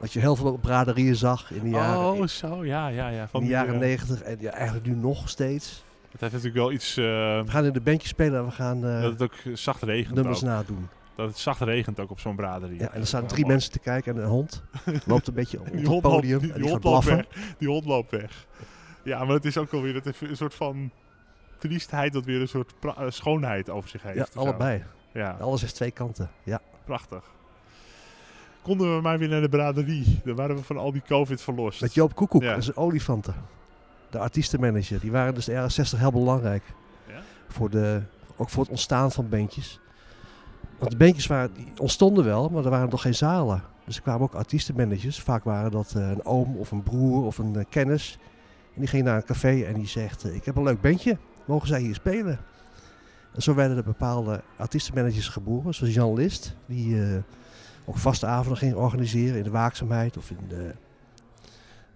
[0.00, 3.20] Wat je heel veel op braderieën zag in de jaren, oh, zo, ja, ja, ja.
[3.22, 5.84] in Van de jaren eh, 90 en ja, eigenlijk nu nog steeds.
[6.10, 6.96] Het heeft natuurlijk wel iets...
[6.96, 9.82] eh, We gaan in de bandje spelen en we gaan eh, dat het ook zacht
[9.82, 10.44] regent nummers ook.
[10.44, 10.88] nadoen.
[11.16, 12.78] Dat het zacht regent ook op zo'n braderie.
[12.78, 14.62] Ja, en er staan drie mensen te kijken en een hond
[15.06, 17.16] loopt een beetje op het loopt- podium die- en die die gaat hond loopt blaffen.
[17.40, 17.54] weg.
[17.58, 18.46] Die hond loopt weg.
[19.04, 20.90] Ja, maar het is ook wel weer dat heeft een soort van
[21.58, 22.72] triestheid dat weer een soort
[23.08, 24.16] schoonheid over zich heeft.
[24.16, 24.82] Ja, allebei.
[25.12, 26.30] Ja, Alles heeft twee kanten.
[26.42, 26.60] Ja.
[26.84, 27.24] prachtig.
[28.62, 30.20] Konden we maar weer naar de braderie.
[30.24, 31.80] Dan waren we van al die covid verlost.
[31.80, 32.54] Met Joop Koekoek Ja.
[32.54, 33.34] en zijn olifanten.
[34.10, 35.00] de artiestenmanager.
[35.00, 36.62] Die waren dus de jaren 60 heel belangrijk.
[37.08, 37.20] Ja?
[37.48, 38.02] Voor de,
[38.36, 39.80] ook voor het ontstaan van bandjes.
[40.78, 43.62] Want de bandjes waren, die ontstonden wel, maar er waren nog geen zalen.
[43.84, 45.20] Dus er kwamen ook artiestenmanagers.
[45.20, 48.18] Vaak waren dat eh, een oom of een broer of een eh, kennis.
[48.74, 51.16] En die ging naar een café en die zegt, eh, ik heb een leuk bandje.
[51.44, 52.38] Mogen zij hier spelen?
[53.34, 55.74] En zo werden er bepaalde artiestenmanagers geboren.
[55.74, 56.96] Zoals Jan List, die
[57.90, 60.74] ook vaste avonden ging organiseren in de waakzaamheid of in de,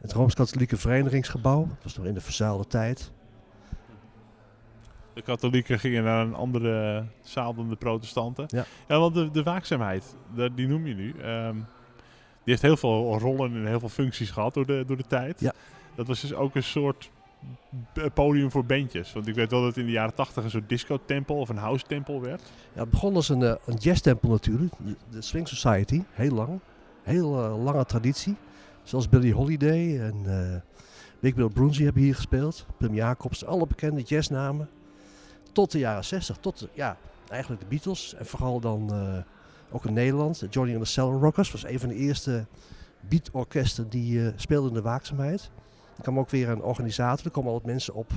[0.01, 1.67] het Rooms-Katholieke Verenigingsgebouw.
[1.67, 3.13] Dat was nog in de verzuilde tijd.
[5.13, 8.47] De katholieken gingen naar een andere zaal dan de protestanten.
[8.49, 8.99] Ja.
[8.99, 10.17] want de, de waakzaamheid,
[10.55, 11.15] die noem je nu.
[11.19, 15.07] ehm, die heeft heel veel rollen en heel veel functies gehad door de, door de
[15.07, 15.41] tijd.
[15.41, 15.53] Ja.
[15.95, 17.11] Dat was dus ook een soort
[18.15, 19.13] podium voor bandjes.
[19.13, 21.57] Want ik weet wel dat het in de jaren tachtig een soort disco-tempel of een
[21.57, 22.43] house-tempel werd.
[22.73, 24.73] Ja, het begon als een, eh, een jazztempel natuurlijk.
[25.11, 26.61] De, Swing Society, heel lang.
[27.03, 28.37] Heel eh, lange traditie.
[28.83, 30.61] Zoals Billie Holiday en eh,
[31.21, 31.51] Big Bill
[31.85, 32.67] hebben hier gespeeld.
[32.77, 34.69] Pim Jacobs, alle bekende jazznamen.
[35.53, 36.97] Tot de jaren 60, tot de- ja,
[37.29, 38.15] eigenlijk de Beatles.
[38.15, 38.93] En vooral dan
[39.71, 40.39] ook in Nederland.
[40.41, 42.47] de Johnny and the Cellar Rockers was een van de eerste
[43.09, 45.51] beatorkesten die speelden in de waakzaamheid.
[45.97, 47.25] Er kwam ook weer een organisator.
[47.27, 48.11] Er komen altijd mensen op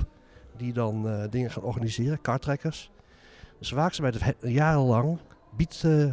[0.56, 2.20] die dan eh, dingen gaan organiseren.
[2.20, 2.90] Kartrekkers.
[3.58, 5.18] Dus waakzaamheid heeft he- jarenlang
[5.56, 6.12] beat, eh,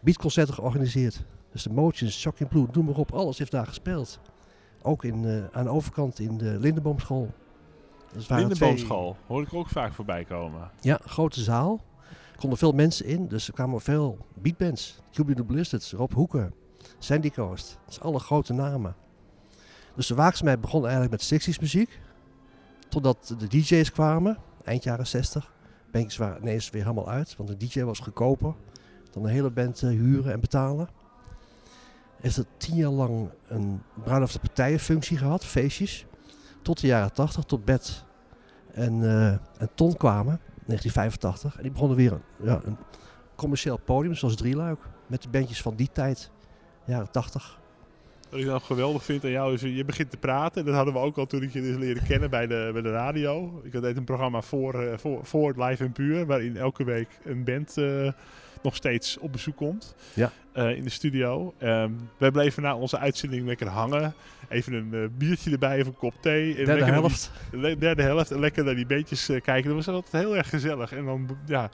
[0.00, 1.24] beatconcerten georganiseerd.
[1.52, 3.12] Dus de Motions, Shocking Blue, noem maar op.
[3.12, 4.20] Alles heeft daar gespeeld.
[4.82, 7.30] Ook in, eh, aan de overkant in de Lindenboomschool.
[8.12, 10.70] Dus twee- Lindenboomschool, hoor ik ook vaak voorbij komen.
[10.80, 11.80] ja, grote zaal.
[12.32, 14.98] Er konden veel mensen in, dus er kwamen veel beatbands.
[15.12, 16.54] Cuban the Blizzards, Rob Hoeken,
[16.98, 17.78] Sandy Coast.
[17.84, 18.94] Dat zijn alle grote namen.
[19.94, 22.00] Dus de waakzaamheid begon eigenlijk met 60s muziek.
[22.88, 25.52] Totdat de DJ's kwamen, eind jaren 60.
[25.90, 28.54] Bandjes waren ineens weer helemaal uit, want een DJ was goedkoper
[29.14, 30.88] dan een hele band eh, huren en betalen.
[32.20, 36.06] Heeft het tien jaar lang een bruiloft partijenfunctie gehad, feestjes.
[36.62, 38.04] Tot de jaren 80, tot Bed
[38.72, 40.40] en, eh, en Ton kwamen.
[40.66, 41.56] 1985.
[41.56, 42.76] En die begonnen weer een, ja, een
[43.34, 44.80] commercieel podium, zoals Drieluik.
[45.06, 46.30] Met de bandjes van die tijd,
[46.84, 47.60] jaren 80.
[48.34, 50.64] Wat ik nou geweldig vind aan jou is, je begint te praten.
[50.64, 52.90] Dat hadden we ook al toen ik je dus leerde kennen bij de, bij de
[52.90, 53.60] radio.
[53.64, 57.44] Ik deed een programma voor, eh, voor, voor Live en Puur, waarin elke week een
[57.44, 58.12] band eh,
[58.62, 60.32] nog steeds op bezoek komt Ja.
[60.52, 61.54] eh, in de studio.
[61.58, 64.14] Ehm, wij bleven na onze uitzending lekker hangen.
[64.48, 66.56] Even een biertje erbij, even een kop thee.
[66.56, 67.30] En Derde die- helft.
[67.50, 69.64] Le- derde helft en lekker naar die beetjes kijken.
[69.64, 70.92] Dat was altijd heel erg gezellig.
[70.92, 71.70] En dan, ja,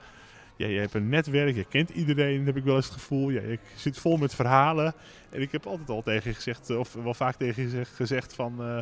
[0.60, 3.30] ja, je hebt een netwerk, je kent iedereen, heb ik wel eens het gevoel.
[3.30, 4.94] Ja, je zit vol met verhalen.
[5.30, 7.94] En ik heb altijd al tegen je gezegd, eh, of wel vaak tegen je gezegd,
[7.94, 8.54] gezegd van...
[8.60, 8.78] eh,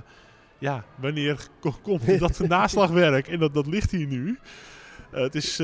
[0.59, 3.29] ja, wanneer ko- komt dat naslagwerk?
[3.29, 4.39] En dat, dat ligt hier nu.
[5.13, 5.61] Eh, het is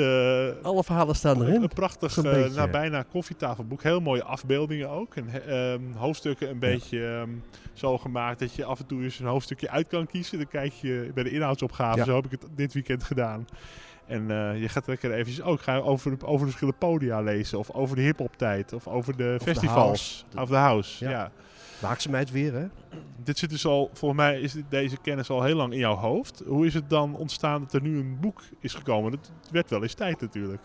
[0.62, 1.62] Alle verhalen staan erin.
[1.62, 3.82] een prachtig, nou, bijna koffietafelboek.
[3.82, 5.14] Heel mooie afbeeldingen ook.
[5.16, 7.30] En ehm, hoofdstukken een beetje ehm,
[7.72, 10.38] zo gemaakt dat je af en toe eens een hoofdstukje uit kan kiezen.
[10.38, 11.98] Dan kijk je bij de inhoudsopgave.
[11.98, 12.04] Ja.
[12.04, 13.46] Zo heb ik het dit weekend gedaan.
[14.06, 17.58] En eh, je gaat lekker eventjes ook gaan over, de- over de verschillende podia lezen.
[17.58, 18.72] Of over de hip-hop tijd.
[18.72, 20.24] Of over de festivals.
[20.38, 21.04] Of de house.
[21.04, 21.10] Ja.
[21.10, 21.30] Ja.
[21.80, 22.66] Waakzaamheid weer, hè?
[23.24, 25.94] Dit zit dus al, volgens mij is dit- deze kennis al heel lang in jouw
[25.94, 26.42] hoofd.
[26.46, 29.12] Hoe is het dan ontstaan dat er nu een boek is gekomen?
[29.12, 30.62] Het werd wel eens tijd natuurlijk.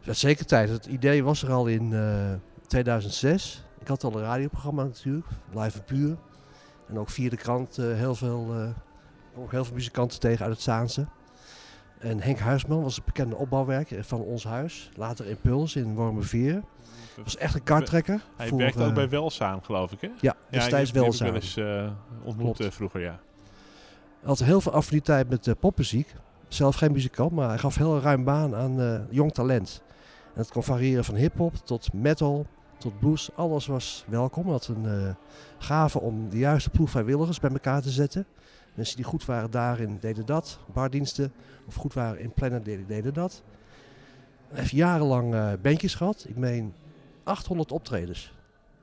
[0.00, 0.68] Ja, zeker tijd.
[0.68, 2.32] Het idee was er al in eh,
[2.66, 3.64] 2006.
[3.80, 6.16] Ik had al een radioprogramma natuurlijk, live en puur.
[6.88, 8.54] En ook via de krant eh, heel, veel,
[9.36, 11.06] ook heel veel muzikanten tegen uit het Zaanse.
[12.02, 14.90] En Henk Huisman was een bekende opbouwwerker van ons huis.
[14.96, 16.62] Later Impuls in Wormerveer.
[17.24, 18.20] Was echt een karttrekker.
[18.36, 20.08] Hij voor, werkte ook eh, bij Welsaan, geloof ik, hè?
[20.20, 21.64] Ja, destijds die heb- wel die heb ik samen.
[21.72, 21.90] wel eens
[22.22, 22.60] eh, ontmoet Klopt.
[22.60, 23.20] eh, vroeger, ja.
[24.20, 26.14] Hij had heel veel affiniteit met eh, popmuziek.
[26.48, 29.82] Zelf geen muzikant, maar hij gaf heel ruim baan aan eh, jong talent.
[30.34, 32.46] En het kon variëren van hip-hop tot metal
[32.78, 33.30] tot blues.
[33.34, 34.42] Alles was welkom.
[34.42, 35.14] Hij had een eh,
[35.58, 38.26] gave om de juiste ploeg vrijwilligers bij elkaar te zetten.
[38.74, 40.58] Mensen die goed waren daarin deden dat.
[40.72, 41.32] Bardiensten
[41.66, 43.42] of goed waren in plannen deden, deden dat.
[44.48, 46.24] Hij heeft jarenlang eh bandjes gehad.
[46.28, 46.74] Ik meen
[47.22, 48.32] 800 optredens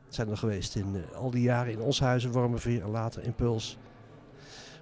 [0.09, 3.23] zijn er geweest in eh, al die jaren in ons huis in Wormerveer en later
[3.23, 3.77] Impuls.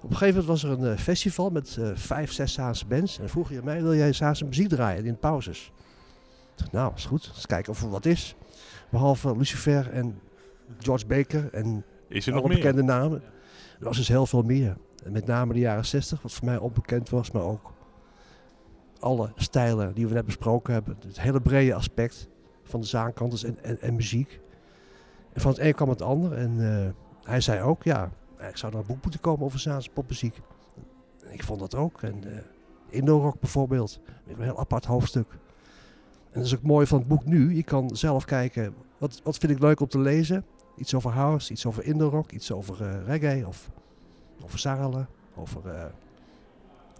[0.02, 3.20] Op een gegeven moment was er een eh, festival met vijf, zes Saanse bands.
[3.20, 5.72] En vroeg je mij, wil jij Saanse muziek draaien in pauzes?
[6.52, 7.32] Ik dacht, nou, is goed.
[7.36, 8.36] Eens kijken of er wat is.
[8.90, 10.20] Behalve Lucifer en
[10.80, 12.60] George Baker en Is er alle nog meer?
[12.60, 13.22] bekende namen.
[13.80, 14.78] Er was dus heel veel meer.
[15.10, 17.74] Met name de jaren 60, wat voor mij onbekend was, maar ook
[19.00, 20.98] alle stijlen die we net besproken hebben.
[21.08, 22.28] Het hele brede aspect
[22.64, 24.40] van de zaankanters en, en, en muziek.
[25.34, 26.34] En van het een kwam het ander.
[26.34, 26.90] En eh,
[27.30, 28.12] hij zei ook, ja,
[28.50, 30.42] ik zou er een boek moeten komen over Zaanse popmuziek.
[31.30, 32.02] Ik vond dat ook.
[32.02, 32.38] En uh,
[32.90, 34.00] Indo Rock bijvoorbeeld.
[34.28, 35.32] Een heel apart hoofdstuk.
[36.32, 37.56] En dat is ook mooi van het boek nu.
[37.56, 40.46] Je kan zelf kijken, wat, wat vind ik leuk om te lezen?
[40.76, 43.70] Iets over house, iets over Indo Rock, iets over reggae of
[44.44, 45.08] over zalen.
[45.36, 45.68] over...
[45.70, 45.86] eh,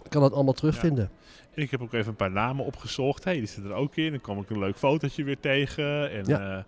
[0.04, 1.10] ik kan dat allemaal terugvinden.
[1.54, 3.24] En ik heb ook even een paar namen opgezocht.
[3.24, 4.10] hey, die zit er ook in.
[4.10, 6.10] Dan kwam ik een leuk fotootje weer tegen.
[6.10, 6.38] En Ja.
[6.58, 6.64] eh,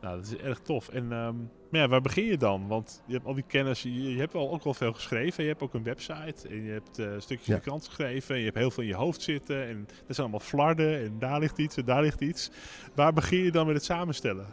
[0.00, 0.88] nou, dat is erg tof.
[0.88, 1.34] En ehm,
[1.70, 2.66] maar ja, waar begin je dan?
[2.66, 3.82] Want je hebt al die kennis.
[3.82, 5.42] Je, je hebt al ook wel veel geschreven.
[5.42, 6.48] Je hebt ook een website.
[6.48, 7.52] En je hebt eh stukjes Ja.
[7.52, 8.34] in de krant geschreven.
[8.34, 9.66] En je hebt heel veel in je hoofd zitten.
[9.68, 10.98] En er zijn allemaal flarden.
[11.04, 12.50] En daar ligt iets en daar ligt iets.
[12.94, 14.46] Waar begin je dan met het samenstellen?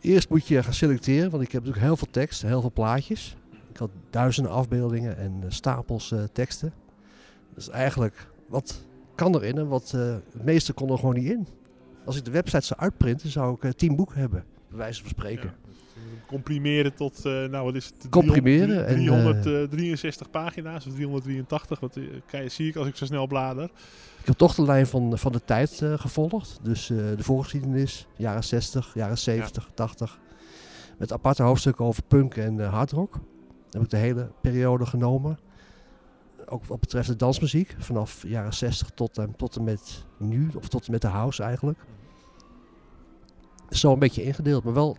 [0.00, 3.36] Eerst moet je gaan selecteren, want ik heb natuurlijk heel veel tekst, heel veel plaatjes.
[3.74, 6.72] Ik had duizenden afbeeldingen en eh, stapels eh, teksten.
[7.54, 8.84] Dus eigenlijk, wat
[9.14, 10.00] kan erin en wat, eh,
[10.32, 11.46] het meeste kon er gewoon niet in.
[12.04, 15.44] Als ik de website zou uitprinten, zou ik tien boeken hebben, bij wijze van spreken.
[15.44, 15.72] Ja.
[16.26, 18.08] Comprimeren tot, nou wat is het?
[18.10, 21.80] Comprimeren en, 363 pagina's of 383.
[21.80, 21.98] Wat
[22.46, 23.64] zie ik als ik zo snel blader.
[24.20, 26.58] Ik heb toch de lijn van, van de tijd gevolgd.
[26.62, 30.18] Dus de voorgeschiedenis, jaren 60, jaren 70, 80.
[30.98, 33.20] Met aparte hoofdstukken over punk en hardrock.
[33.74, 35.38] Heb ik de hele periode genomen.
[36.46, 37.74] Ook wat betreft de dansmuziek.
[37.78, 40.50] Vanaf jaren 60 tot, en tot en met nu.
[40.54, 41.78] Of tot en met de house eigenlijk.
[43.70, 44.64] Zo een beetje ingedeeld.
[44.64, 44.96] Maar wel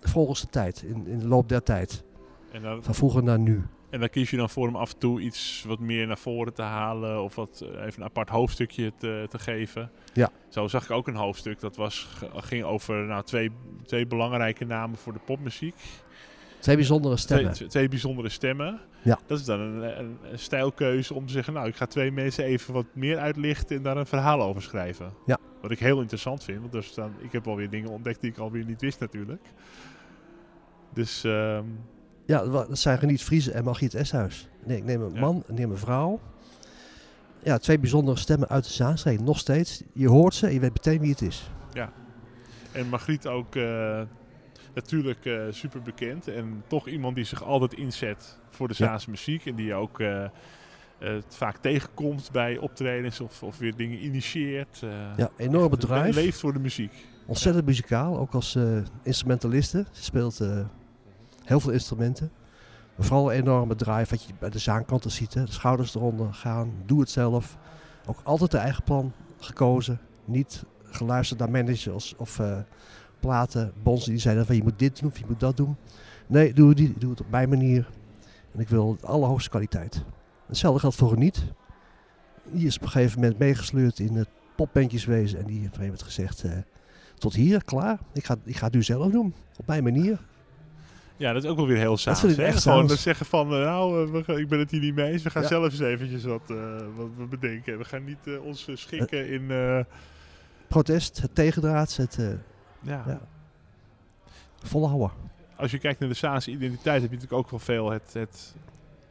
[0.00, 0.82] volgens de tijd.
[0.82, 2.04] In, in de loop der tijd.
[2.52, 3.62] En dan, Van vroeger naar nu.
[3.90, 6.54] en dan kies je dan voor om af en toe iets wat meer naar voren
[6.54, 7.22] te halen.
[7.22, 9.90] Of wat, eh, even een apart hoofdstukje te, te geven.
[10.12, 10.30] Ja.
[10.48, 11.60] Zo zag ik ook een hoofdstuk.
[11.60, 13.50] Dat was, ging over nou, twee,
[13.84, 15.76] twee belangrijke namen voor de popmuziek.
[16.62, 17.52] Twee bijzondere stemmen.
[17.52, 18.80] twee, twee bijzondere stemmen.
[19.02, 19.18] Ja.
[19.26, 22.44] Dat is dan een, een, een stijlkeuze om te zeggen, nou, ik ga twee mensen
[22.44, 25.12] even wat meer uitlichten en daar een verhaal over schrijven.
[25.26, 25.38] Ja.
[25.60, 28.38] Wat ik heel interessant vind, want er staan, ik heb alweer dingen ontdekt die ik
[28.38, 29.42] alweer niet wist natuurlijk.
[30.94, 31.64] Dus ehm,
[32.26, 34.48] Ja, dat zijn Geniet Vriezen en Margriet Eshuis.
[34.64, 35.20] Nee, ik neem een Ja.
[35.20, 36.20] man en neem een vrouw.
[37.42, 39.20] Ja, twee bijzondere stemmen uit de Zaanstreek.
[39.20, 39.82] Nog steeds.
[39.92, 41.50] Je hoort ze en je weet meteen wie het is.
[42.72, 44.00] en Margriet ook eh,
[44.74, 48.86] natuurlijk eh, super bekend en toch iemand die zich altijd inzet voor de Ja.
[48.86, 50.24] Zaanse muziek en die ook eh,
[50.98, 54.80] het vaak tegenkomt bij optredens of, of weer dingen initieert.
[54.82, 56.12] eh, Ja, enorme drive.
[56.20, 57.06] Leeft voor de muziek.
[57.26, 59.84] Ontzettend muzikaal, ook als eh, instrumentaliste.
[59.92, 60.58] Ze speelt eh,
[61.44, 62.30] heel veel instrumenten.
[62.96, 65.34] Maar vooral een enorme drive, wat je bij de zaankanten ziet.
[65.34, 65.44] Hè.
[65.44, 67.56] De schouders eronder gaan, doe het zelf.
[68.06, 70.00] Ook altijd de eigen plan gekozen.
[70.24, 72.58] Niet geluisterd naar managers of eh
[73.22, 75.76] platen, bonzen die zeiden van je moet dit doen of je moet dat doen.
[76.26, 77.88] Nee, doe het, niet, doe het op mijn manier.
[78.54, 80.04] En ik wil de allerhoogste kwaliteit.
[80.46, 81.44] Hetzelfde geldt voor niet.
[82.50, 85.38] Die is op een gegeven moment meegesleurd in het popbandjeswezen.
[85.38, 86.42] En die heeft op een gegeven moment gezegd...
[86.44, 86.62] eh,
[87.18, 87.98] tot hier, klaar.
[88.12, 89.34] Ik ga, ik ga het nu zelf doen.
[89.56, 90.18] Op mijn manier.
[91.16, 92.16] Ja, dat is ook wel weer heel saai.
[92.16, 94.94] vind ik echt Gewoon dat zeggen van, eh, nou, eh, ik ben het hier niet
[94.94, 95.22] mee eens.
[95.22, 95.48] We gaan Ja.
[95.48, 96.42] zelf eens eventjes wat,
[96.96, 97.78] wat we bedenken.
[97.78, 99.50] We gaan niet ons schikken in...
[100.68, 102.18] Protest, het tegendraads, het
[102.82, 103.02] ja.
[103.06, 103.20] Ja.
[104.62, 105.10] volhouden.
[105.56, 108.12] Als je kijkt naar de Saanse identiteit heb je natuurlijk ook wel veel het...
[108.12, 108.54] het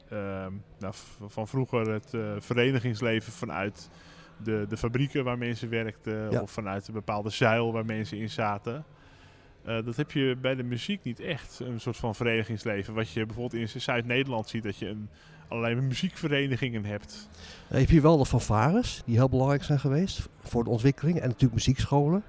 [0.10, 0.94] ehm, nou,
[1.28, 3.90] van vroeger het eh, verenigingsleven vanuit
[4.44, 6.32] de, de fabrieken waar mensen werkten.
[6.32, 6.42] Ja.
[6.42, 8.86] Of vanuit een bepaalde zuil waar mensen in zaten.
[9.64, 12.94] Eh, dat heb je bij de muziek niet echt, een soort van verenigingsleven.
[12.94, 15.10] Wat je bijvoorbeeld in Zuid-Nederland ziet, dat je een,
[15.48, 17.30] allerlei muziekverenigingen hebt.
[17.68, 21.18] Dan heb je wel de fanfares, die heel belangrijk zijn geweest voor de ontwikkeling.
[21.18, 22.24] En natuurlijk muziekscholen.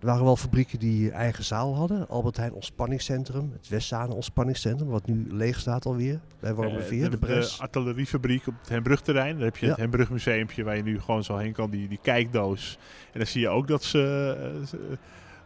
[0.00, 2.08] Er waren wel fabrieken die eigen zaal hadden.
[2.08, 6.20] Albert Heijn Ontspanningscentrum, het Westzaan Ontspanningscentrum, wat nu leeg staat alweer.
[6.40, 7.60] Bij Wormerveer, Eh, de, Bres.
[7.60, 9.34] artilleriefabriek op het Hembrugterrein.
[9.36, 9.72] Daar heb je Ja.
[9.72, 12.78] het Hembrugmuseumpje waar je nu gewoon zo heen kan, die, die kijkdoos.
[13.12, 14.78] En dan zie je ook dat ze, eh, ze,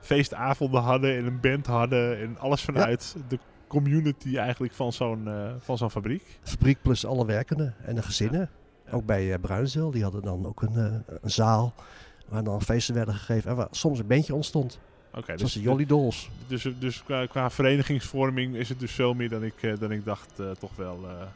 [0.01, 2.19] feestavonden hadden en een band hadden.
[2.21, 6.39] En alles vanuit de community eigenlijk van zo'n eh, van zo'n fabriek.
[6.43, 8.51] Fabriek plus alle werkenden en de gezinnen.
[8.91, 10.85] Ook bij uh, Bruinzeel, die hadden dan ook een, uh,
[11.23, 11.75] een zaal
[12.33, 14.79] waar dan feesten werden gegeven en waar soms een bandje ontstond.
[15.15, 16.31] Oké, Zoals dus, de Jolly Dolls.
[16.47, 20.05] dus, dus qua, qua verenigingsvorming is het dus veel meer dan ik, eh, dan ik
[20.05, 20.99] dacht eh, toch wel.
[21.05, 21.27] eh.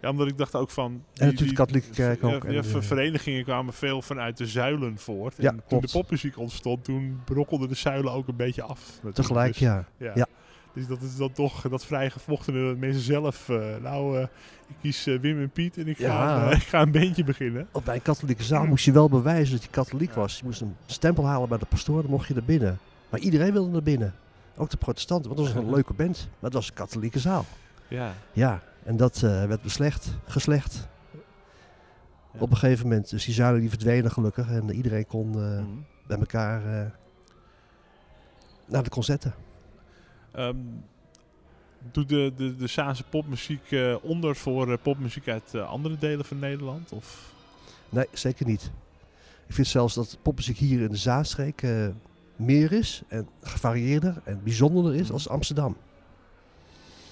[0.00, 0.92] ja, omdat ik dacht ook van...
[0.92, 2.42] En natuurlijk de katholieke kerk ja, ook.
[2.44, 5.34] ja, en, ver- verenigingen kwamen veel vanuit de zuilen voort.
[5.38, 5.86] Ja, en toen klopt.
[5.92, 8.86] de popmuziek ontstond, toen brokkelden de zuilen ook een beetje af.
[8.88, 9.14] natuurlijk.
[9.16, 9.84] tegelijk, Dus, ja.
[9.96, 10.12] ja.
[10.14, 10.26] ja.
[10.74, 13.48] Dus dat is dan toch dat vrij gevochten dat mensen zelf...
[13.48, 14.22] eh, nou, eh,
[14.68, 16.50] ik kies eh, Wim en Piet en ik ga, Ja.
[16.56, 17.68] ik ga een bandje beginnen.
[17.72, 20.38] Op bij een katholieke zaal moest je wel bewijzen dat je katholiek was.
[20.38, 22.78] Je moest een stempel halen bij de pastoor, dan mocht je er binnen.
[23.10, 24.14] Maar iedereen wilde er binnen.
[24.56, 26.16] Ook de protestanten, want dat was een leuke band.
[26.32, 27.44] Maar het was een katholieke zaal.
[27.88, 28.14] Ja.
[28.32, 30.88] Ja, en dat werd beslecht, geslecht.
[32.32, 32.40] Ja.
[32.40, 34.50] Op een gegeven moment, dus die zuilen die verdwenen gelukkig.
[34.50, 35.64] En iedereen kon Mhm.
[36.06, 36.62] bij elkaar
[38.66, 39.34] naar de concerten.
[40.32, 40.56] Ehm,
[41.92, 46.24] doet de, de, de Saanse popmuziek eh, onder voor eh, popmuziek uit eh, andere delen
[46.24, 46.92] van Nederland?
[46.92, 47.32] Of?
[47.88, 48.70] Nee, zeker niet.
[49.46, 51.62] Ik vind zelfs dat popmuziek hier in de Zaanstreek
[52.36, 55.12] meer is en gevarieerder en bijzonderder is Mhm.
[55.12, 55.76] als Amsterdam.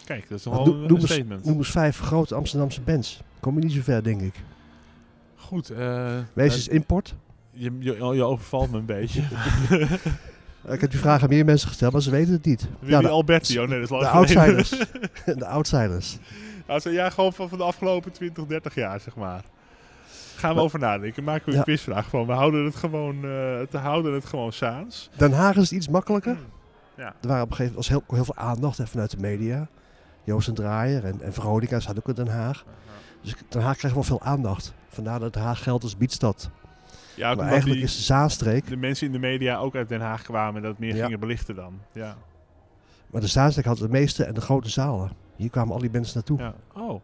[0.04, 1.44] Kijk, dat is noem- een noem, eens, statement.
[1.44, 3.20] noem eens vijf grote Amsterdamse bands.
[3.40, 4.35] Kom je niet zo ver, denk ik.
[5.37, 5.68] Goed.
[6.33, 7.14] Wees eens import.
[7.50, 9.22] je, je, je overvalt me een beetje.
[10.68, 12.68] Ik heb die vraag aan meer mensen gesteld, maar ze weten het niet.
[12.80, 14.56] Willy Ja, de, Alberti, oh nee, dat is lang de geleden.
[14.56, 14.88] outsiders.
[15.38, 16.18] de outsiders.
[16.82, 19.42] Ja, gewoon van, van de afgelopen 20, 30 jaar, zeg maar.
[20.36, 21.24] Gaan we Maar- over nadenken.
[21.24, 21.62] Maken we een Ja.
[21.62, 22.26] quizvraag van.
[22.26, 25.10] We houden het gewoon, eh te houden het gewoon saans.
[25.16, 26.36] Den Haag is het iets makkelijker.
[26.96, 27.14] Ja.
[27.20, 29.68] Er waren op een gegeven moment was heel, heel veel aandacht hè, vanuit de media.
[30.24, 32.64] Joost en Draaier en, en Veronica zat ook in Den Haag.
[33.22, 34.72] Dus Den Haag krijgt wel veel aandacht.
[34.88, 36.50] Vandaar dat Den Haag geldt als biedstad.
[37.20, 38.66] Ja, maar eigenlijk die, is de Zaanstreek...
[38.66, 41.04] de mensen in de media ook uit Den Haag kwamen en dat meer Ja.
[41.04, 41.80] gingen belichten dan.
[41.92, 42.16] Ja.
[43.11, 45.11] Maar de Zaanstreek had de meeste en de grote zalen.
[45.37, 46.38] Hier kwamen al die mensen naartoe.
[46.38, 46.54] ja.
[46.74, 47.00] Oh.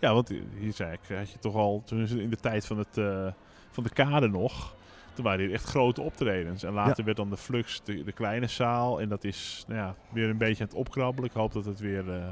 [0.00, 2.98] Ja, want hier zei ik, had je toch al, toen in de tijd van, het,
[2.98, 3.26] eh,
[3.70, 4.74] van de kade nog,
[5.14, 6.62] toen waren hier echt grote optredens.
[6.62, 9.00] En later werd dan de Flux de, de kleine zaal.
[9.00, 11.30] En dat is nou ja, weer een beetje aan het opkrabbelen.
[11.30, 12.22] Ik hoop dat het weer eh,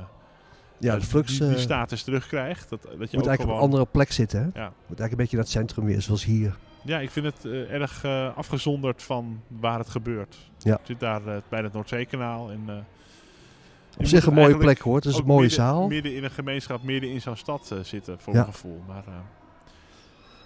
[0.79, 2.68] ja, de Flux die, die eh, status terugkrijgt.
[2.68, 4.38] Dat, dat je moet ook eigenlijk op een andere plek zitten.
[4.40, 4.61] Hè?
[4.61, 4.73] Ja.
[4.87, 6.57] Moet eigenlijk een beetje naar het centrum weer, zoals hier.
[6.85, 10.37] Ja, ik vind het eh, erg eh, afgezonderd van waar het gebeurt.
[10.59, 10.75] Ja.
[10.75, 12.51] Ik zit daar eh, bij het Noordzeekanaal.
[12.51, 12.87] En,
[13.99, 14.97] Op zich een mooie plek hoor.
[14.97, 15.87] Het is een mooie midden, zaal.
[15.88, 18.40] Midden in een gemeenschap, midden in zo'n stad zitten, voor Ja.
[18.40, 18.81] mijn gevoel.
[18.87, 19.03] Maar,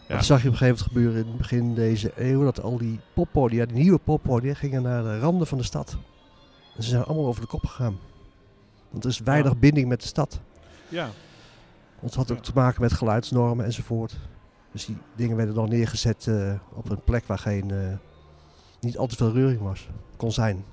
[0.09, 0.14] ja.
[0.14, 2.42] Dat zag je op een gegeven moment gebeuren in het begin deze eeuw.
[2.44, 5.96] Dat al die poppodia, die nieuwe poppodia, gingen naar de randen van de stad.
[6.77, 7.99] En ze zijn allemaal over de kop gegaan.
[8.90, 9.59] Want er is weinig Ja.
[9.59, 10.40] binding met de stad.
[10.88, 11.09] ja.
[12.01, 14.16] Want het had ook te maken met geluidsnormen enzovoort.
[14.76, 17.96] Dus die dingen werden dan neergezet eh, op een plek waar geen, eh,
[18.80, 19.88] niet al te veel reuring was.
[20.16, 20.64] Kon zijn.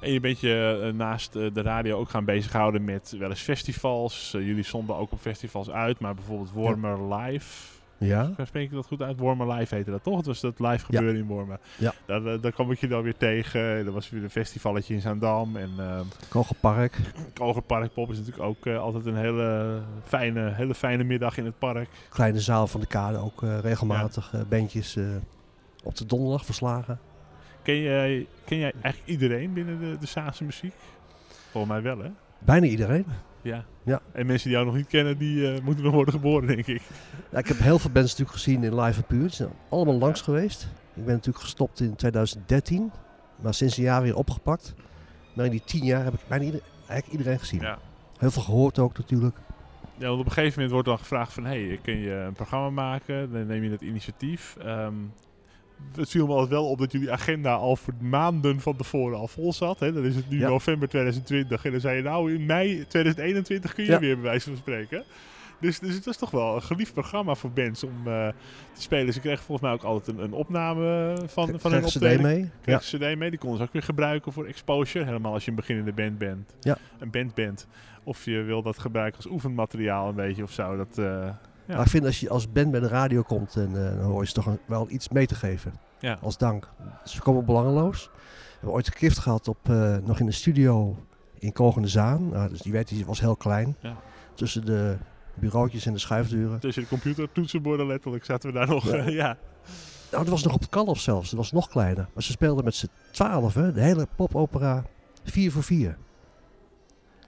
[0.00, 4.30] En je bent je eh, naast de radio ook gaan bezighouden met wel eens festivals.
[4.32, 7.79] Jullie zonden ook op festivals uit, maar bijvoorbeeld Wormer Live.
[8.00, 8.30] Ja.
[8.44, 9.18] Spreek ik dat goed uit?
[9.18, 10.16] Wormer Live heette dat toch?
[10.16, 11.58] Het was dat live gebeuren in Wormer.
[11.78, 11.94] Ja.
[12.06, 13.60] Daar, daar, kwam ik je dan weer tegen.
[13.60, 15.56] Er was weer een festivalletje in Zaandam.
[15.56, 16.98] En eh Kogelpark.
[17.34, 21.88] Kogerparkpop is natuurlijk ook eh, altijd een hele fijne, hele fijne middag in het park.
[22.08, 25.04] Kleine zaal van de kade ook eh, regelmatig eh, bandjes eh,
[25.84, 27.00] op de donderdag verslagen.
[27.62, 30.74] Ken jij, ken jij eigenlijk iedereen binnen de, de Saanse muziek?
[31.50, 32.10] Volgens mij wel, hè?
[32.38, 33.06] Bijna iedereen.
[33.42, 33.64] Ja.
[33.82, 34.00] Ja.
[34.12, 36.82] En mensen die jou nog niet kennen, die eh, moeten nog worden geboren, denk ik.
[37.30, 39.28] Ja, ik heb heel veel bands natuurlijk gezien in live en puur.
[39.30, 40.62] Ze zijn allemaal langs geweest.
[40.94, 42.90] Ik ben natuurlijk gestopt in 2013.
[43.42, 44.74] Maar sinds een jaar weer opgepakt.
[45.34, 47.60] Maar in die tien jaar heb ik bijna ieder- eigenlijk iedereen gezien.
[47.60, 47.78] Ja.
[48.18, 49.36] Heel veel gehoord ook natuurlijk.
[49.96, 51.44] Ja, want op een gegeven moment wordt dan gevraagd van...
[51.44, 53.32] hey, kun je een programma maken?
[53.32, 54.56] Dan neem je het initiatief.
[54.62, 54.94] Ehm,
[55.96, 59.28] het viel me altijd wel op dat jullie agenda al voor maanden van tevoren al
[59.28, 59.80] vol zat.
[59.80, 59.92] Hè?
[59.92, 60.48] Dan is het nu Ja.
[60.48, 61.64] november 2020.
[61.64, 63.98] En dan zei je nou in mei 2021 kun je Ja.
[63.98, 65.04] weer bij wijze van spreken.
[65.60, 68.28] Dus, dus het was toch wel een geliefd programma voor bands om eh,
[68.72, 69.12] te spelen.
[69.12, 72.22] Ze kregen volgens mij ook altijd een, een opname van, van hun Krijg CD optreden.
[72.22, 72.40] mee.
[72.40, 72.48] Ja.
[72.60, 73.30] Kreeg ze CD mee.
[73.30, 75.04] Die konden ze ook weer gebruiken voor exposure.
[75.04, 76.54] Helemaal als je een beginnende band bent.
[76.60, 76.78] Ja.
[76.98, 77.66] Een band bent.
[78.04, 80.76] Of je wil dat gebruiken als oefenmateriaal een beetje of zo.
[80.76, 81.28] Dat, eh,
[81.66, 81.74] Ja.
[81.76, 84.20] Maar ik vind als je als band bij de radio komt, en, eh, dan hoor
[84.20, 85.72] je ze toch een- wel iets mee te geven.
[86.00, 86.18] ja.
[86.22, 86.68] Als dank.
[87.04, 88.04] Ze komen belangeloos.
[88.14, 90.96] We hebben ooit een gift gehad op, eh, nog in de studio
[91.38, 92.28] in Kogende Zaan.
[92.28, 93.76] Nou, dus die werd die was heel klein.
[93.80, 93.96] Ja.
[94.34, 94.96] Tussen de
[95.34, 96.60] bureautjes en de schuifdeuren.
[96.60, 98.84] Tussen de computertoetsenborden letterlijk zaten we daar nog.
[98.92, 99.08] Ja.
[99.22, 99.36] ja.
[100.10, 101.30] Nou, dat was nog op het Kalf zelfs.
[101.30, 102.08] Dat was nog kleiner.
[102.14, 103.72] Maar ze speelden met z'n twaalf, hè.
[103.72, 104.84] De hele popopera
[105.24, 105.96] 4 voor 4.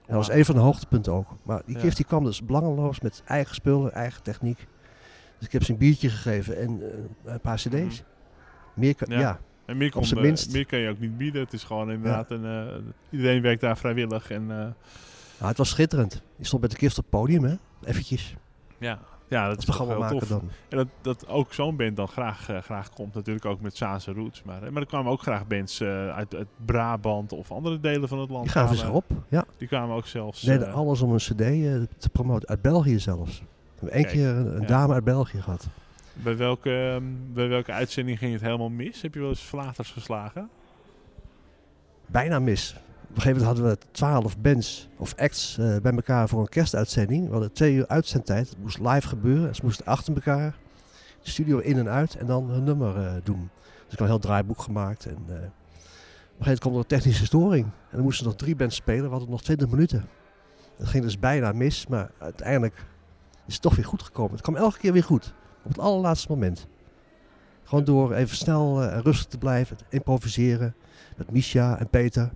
[0.07, 1.27] Dat was een van de hoogtepunten ook.
[1.43, 1.81] Maar die Ja.
[1.81, 4.67] gift die kwam dus belangeloos met eigen spullen, eigen techniek.
[5.37, 6.81] Dus ik heb ze een biertje gegeven en
[7.25, 7.69] eh, een paar cd's.
[7.71, 8.01] Mhm.
[8.73, 9.39] Meer kan, Ja.
[9.65, 11.41] En meer, kon, eh, meer kan je ook niet bieden.
[11.41, 12.45] Het is gewoon inderdaad een...
[12.45, 12.75] eh,
[13.09, 14.31] iedereen werkt daar vrijwillig.
[14.31, 14.45] En
[15.37, 16.21] Nou, het was schitterend.
[16.35, 17.55] Je stond met de gift op het podium, hè.
[17.85, 18.35] Eventjes.
[18.77, 18.99] ja.
[19.27, 20.27] Ja, dat is toch wel tof.
[20.27, 20.49] dan.
[20.69, 23.13] En dat, dat ook zo'n band dan graag, eh, graag komt.
[23.13, 24.43] Natuurlijk ook met Saanse roots.
[24.43, 28.07] Maar, eh, maar er kwamen ook graag bands eh, uit, uit Brabant of andere delen
[28.07, 28.43] van het land.
[28.43, 29.23] Die gaven zich kwamen- op.
[29.29, 29.45] Ja.
[29.57, 30.39] Die kwamen ook zelfs...
[30.39, 31.37] Ze deden alles om een cd
[31.97, 32.49] te promoten.
[32.49, 33.39] Uit België zelfs.
[33.39, 33.45] We
[33.79, 34.67] hebben één keer een, een ja.
[34.67, 35.67] dame uit België gehad.
[36.13, 39.01] bij, welke, ehm, bij welke uitzending ging het helemaal mis?
[39.01, 40.49] Heb je wel eens flaters geslagen?
[42.13, 42.75] bijna mis.
[43.13, 47.25] Een gegeven moment hadden we twaalf bands of acts eh, bij elkaar voor een kerstuitzending.
[47.25, 48.49] We hadden twee uur uitzendtijd.
[48.49, 49.55] Het moest live gebeuren.
[49.55, 50.55] Ze moesten achter elkaar
[51.21, 53.49] de studio in en uit en dan hun nummer eh, doen.
[53.63, 55.05] Dus ik had een heel draaiboek gemaakt.
[55.05, 57.65] En, eh, op een gegeven moment kwam er een technische storing.
[57.65, 59.03] En dan moesten nog drie bands spelen.
[59.03, 60.05] We hadden nog 20 minuten.
[60.77, 62.85] Dat ging dus bijna mis, maar uiteindelijk
[63.45, 64.31] is het toch weer goed gekomen.
[64.31, 65.33] Het kwam elke keer weer goed.
[65.63, 66.67] Op het allerlaatste moment.
[67.63, 70.75] Gewoon door even snel en rustig te blijven, improviseren.
[71.17, 72.31] Met Misha en Peter.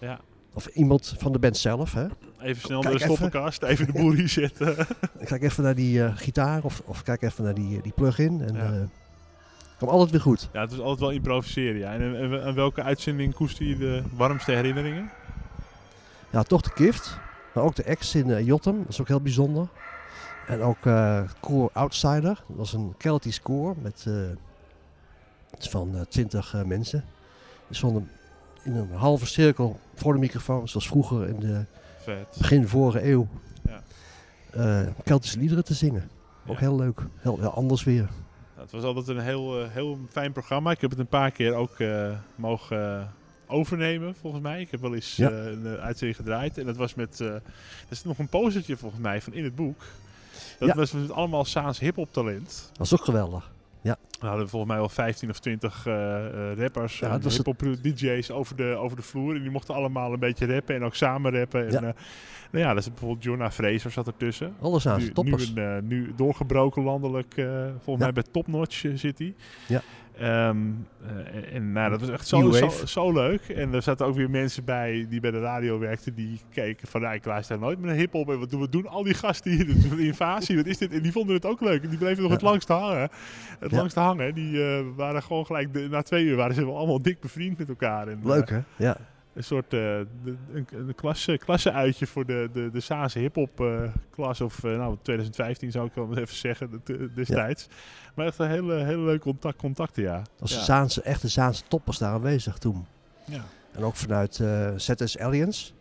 [0.00, 0.18] Ja.
[0.54, 1.92] Of iemand van de band zelf.
[1.92, 2.06] Hè.
[2.40, 3.16] Even snel Kijk naar de even.
[3.16, 3.62] stoppenkast.
[3.62, 4.76] Even de boel resetten.
[5.16, 7.92] Dan kijk even naar die eh, gitaar of, of kijk even naar die, eh, die
[7.92, 8.40] plug-in.
[8.42, 8.72] En Ja.
[8.72, 8.80] eh
[9.76, 10.48] kwam altijd weer goed.
[10.52, 11.78] Ja, het is altijd wel improviseren.
[11.78, 11.92] Ja.
[11.92, 15.10] En, en, en welke uitzending koester je de warmste herinneringen?
[16.30, 17.18] Ja, toch de gift.
[17.54, 19.68] Maar ook de ex in uh, Jotem, dat is ook heel bijzonder.
[20.46, 24.14] En ook uh, Koor Outsider, dat was een Keltisch koor met uh,
[25.58, 27.04] van twintig mensen.
[27.66, 28.10] Die stonden
[28.66, 31.64] in een halve cirkel voor de microfoon, zoals vroeger in de
[31.98, 32.36] Vet.
[32.38, 33.28] begin vorige eeuw.
[33.64, 34.92] Ja.
[35.04, 36.10] Keltische liederen te zingen.
[36.46, 36.60] Ook Ja.
[36.60, 38.02] heel leuk, heel, heel anders weer.
[38.02, 38.10] Nou,
[38.60, 40.70] het was altijd een heel, eh, heel fijn programma.
[40.70, 43.06] Ik heb het een paar keer ook eh, mogen eh,
[43.46, 44.60] overnemen, volgens mij.
[44.60, 45.30] Ik heb wel eens Ja.
[45.30, 46.58] eh, een eh, uitzending gedraaid.
[46.58, 47.20] En dat was met...
[47.20, 47.42] eh er
[47.88, 49.80] is nog een postertje, volgens mij, van in het boek.
[50.58, 50.74] Dat Ja.
[50.74, 52.64] was met allemaal Saans hip-hop talent.
[52.68, 53.50] Dat was ook geweldig.
[54.20, 57.58] We hadden volgens mij wel 15 of 20 eh, eh, rappers Ja, en het- hip-hop
[57.82, 59.34] DJ's over de, over de vloer.
[59.34, 61.66] En die mochten allemaal een beetje rappen en ook samen rappen.
[61.66, 61.78] En, Ja.
[61.78, 61.94] eh,
[62.50, 64.54] nou ja, dat is bijvoorbeeld Jonah Fraser zat ertussen.
[64.60, 65.52] Alles aan nu, toppers.
[65.54, 67.34] Nu, een, nu doorgebroken landelijk,
[67.82, 69.34] volgens mij bij Topnotch zit hij.
[69.68, 69.82] Ja.
[70.18, 70.56] Ehm,
[71.06, 73.40] eh, en nou, dat was echt zo, zo, zo leuk.
[73.48, 76.14] En er zaten ook weer mensen bij die bij de radio werkten.
[76.14, 78.30] Die keken van, nou, ik luister nooit meer naar hiphop.
[78.30, 79.68] En wat doen, wat doen al die gasten hier?
[79.92, 80.92] Een invasie, wat is dit?
[80.92, 81.82] En die vonden het ook leuk.
[81.82, 82.36] En die bleven nog Ja.
[82.36, 83.08] het langst hangen.
[83.58, 83.76] Het Ja.
[83.76, 84.05] langst hangen.
[84.14, 87.58] Die eh, waren gewoon gelijk, de- na twee uur waren ze wel allemaal dik bevriend
[87.58, 88.08] met elkaar.
[88.08, 88.60] En, eh, Leuk hè?
[88.76, 88.96] Ja.
[89.34, 93.82] een soort eh, de- een, een klasse, klasse-uitje voor de, de, de Saanse hip-hop eh,
[94.10, 94.40] klas.
[94.40, 97.68] Of eh, nou, 2015 zou ik wel even zeggen, de- de- destijds.
[98.14, 100.22] Maar echt een hele, hele leuke contact, contacten, ja.
[100.40, 100.60] Als ja.
[100.60, 102.86] Zaanse, echte Zaanse toppers daar aanwezig toen.
[103.24, 103.44] ja.
[103.72, 105.74] En ook vanuit eh, ZS Aliens.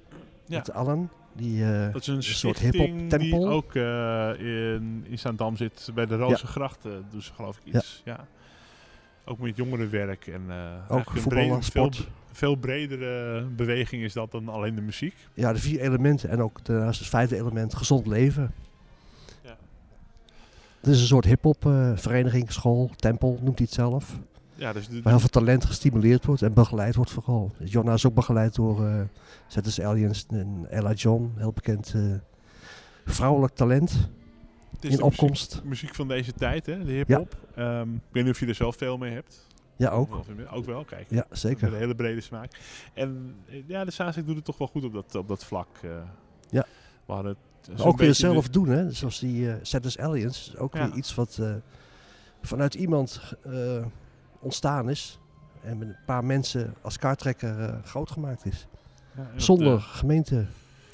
[0.45, 0.57] Ja.
[0.57, 1.09] Met Allen.
[1.35, 3.49] Die, eh, Dat is een, soort hip-hop die tempel.
[3.49, 5.89] ook eh, in, in Zaandam zit.
[5.93, 7.79] Bij de Rozengracht eh, doen ze geloof ik Ja.
[7.79, 8.01] iets.
[8.05, 8.27] Ja.
[9.25, 10.27] Ook met jongerenwerk.
[10.27, 12.07] En, eh, ook voetballen, brede- veel, sport.
[12.31, 15.15] veel bredere beweging is dat dan alleen de muziek.
[15.33, 16.29] Ja, de vier elementen.
[16.29, 18.53] En ook daarnaast het vijfde element, gezond leven.
[19.43, 19.57] Ja.
[20.79, 21.61] Het is een soort hip-hop
[21.95, 24.19] vereniging, school, tempel, noemt hij het zelf.
[24.55, 27.51] Ja, dus de, Waar heel veel talent gestimuleerd wordt en begeleid wordt vooral.
[27.63, 29.01] Jonna is ook begeleid door eh
[29.47, 32.01] ZS Aliens en Ella John, heel bekend eh,
[33.05, 35.61] vrouwelijk talent in muziek- opkomst.
[35.63, 37.37] muziek van deze tijd, hè, de hip-hop.
[37.55, 39.47] Ehm, ik weet niet of je er zelf veel mee hebt.
[39.77, 40.19] Ja, ook.
[40.51, 41.05] Ook wel, kijk.
[41.09, 41.67] Ja, zeker.
[41.73, 42.59] een hele brede smaak.
[42.93, 45.67] En eh, ja, de Sazek doet het toch wel goed op dat, op dat vlak.
[46.49, 46.65] Ja.
[47.05, 47.35] We hadden
[47.77, 48.91] ook weer zelf de- doen, hè.
[48.91, 50.57] Zoals die ZS Aliens.
[50.57, 50.87] ook Ja.
[50.87, 51.41] weer iets wat
[52.41, 53.21] vanuit iemand
[54.45, 55.19] ontstaan is.
[55.61, 58.67] En met een paar mensen als kaarttrekker eh, groot gemaakt is.
[59.15, 60.45] ja, Zonder eh, gemeente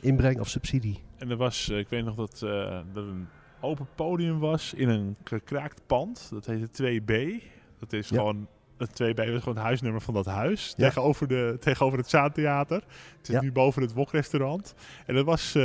[0.02, 1.00] inbreng of subsidie.
[1.18, 2.50] en er was, eh, ik weet nog dat, dat
[2.96, 3.28] er een
[3.60, 6.28] open podium was in een gekraakt pand.
[6.32, 6.68] Dat heette
[7.02, 7.44] 2B.
[7.80, 8.16] Dat is Ja.
[8.18, 8.48] gewoon...
[8.78, 10.74] Het 2B was gewoon het huisnummer van dat huis.
[10.78, 10.88] Ja.
[10.88, 12.76] Tegenover, de, tegenover het Zaantheater.
[13.18, 13.42] Het zit Ja.
[13.42, 14.74] nu boven het Wokrestaurant.
[15.06, 15.56] En dat was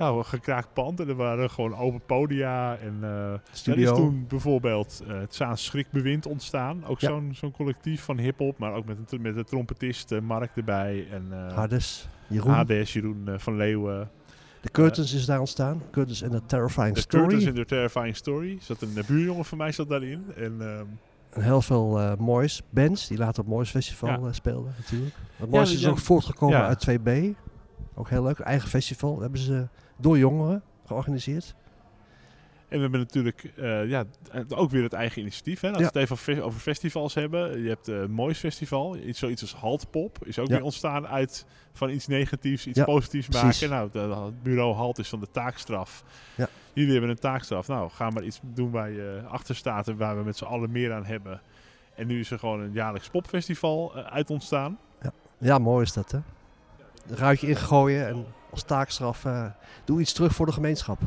[0.00, 1.00] nou, een gekraakt pand.
[1.00, 2.76] En er waren gewoon open podia.
[2.76, 3.02] En
[3.52, 3.90] Studio.
[3.92, 6.84] is toen bijvoorbeeld eh, het Zaans Schrikbewind ontstaan.
[6.86, 7.08] Ook Ja.
[7.08, 11.06] zo'n zo'n collectief van hip-hop, maar ook met, een, met de trompetist eh, Mark erbij.
[11.10, 12.08] En Hades.
[12.26, 12.52] Jeroen.
[12.52, 14.10] Hades, Jeroen van Leeuwen.
[14.60, 15.82] De Curtains is daar ontstaan.
[15.90, 17.26] Curtains en The Terrifying De Story.
[17.26, 18.58] Curtis in The Terrifying Story.
[18.60, 20.24] Zat een buurjongen van mij zat daarin.
[20.36, 20.84] En ehm,
[21.30, 24.32] En heel veel eh Moois bands die later op Moois Festival Ja.
[24.32, 25.14] speelden natuurlijk.
[25.38, 25.88] Ja, Moois is ja.
[25.90, 27.10] ook voortgekomen uit 2B.
[27.94, 28.38] Ook heel leuk.
[28.38, 29.20] Eigen festival.
[29.20, 29.66] Hebben ze
[30.00, 31.54] door jongeren georganiseerd.
[32.68, 34.04] En we hebben natuurlijk eh, ja,
[34.48, 35.60] ook weer het eigen initiatief.
[35.60, 35.68] Hè?
[35.68, 35.88] Als we Ja.
[35.88, 37.62] het even over fe- over festivals hebben.
[37.62, 38.96] Je hebt het Moois Festival.
[38.96, 40.54] Iets, zoiets als Haltpop is ook Ja.
[40.54, 43.68] weer ontstaan uit van iets negatiefs, iets Ja, positiefs precies.
[43.68, 43.90] maken.
[44.08, 46.04] Nou, het bureau Halt is van de taakstraf.
[46.34, 46.48] Ja.
[46.72, 47.68] Jullie hebben een taakstraf.
[47.68, 50.70] Nou, ga maar iets doen waar je achter staat en waar we met z'n allen
[50.70, 51.40] meer aan hebben.
[51.94, 54.78] En nu is er gewoon een jaarlijks popfestival eh, uit ontstaan.
[55.38, 56.18] Ja, mooi is dat hè.
[57.08, 59.46] Een ruitje ingooien en als taakstraf eh,
[59.84, 60.98] doe iets terug voor de gemeenschap.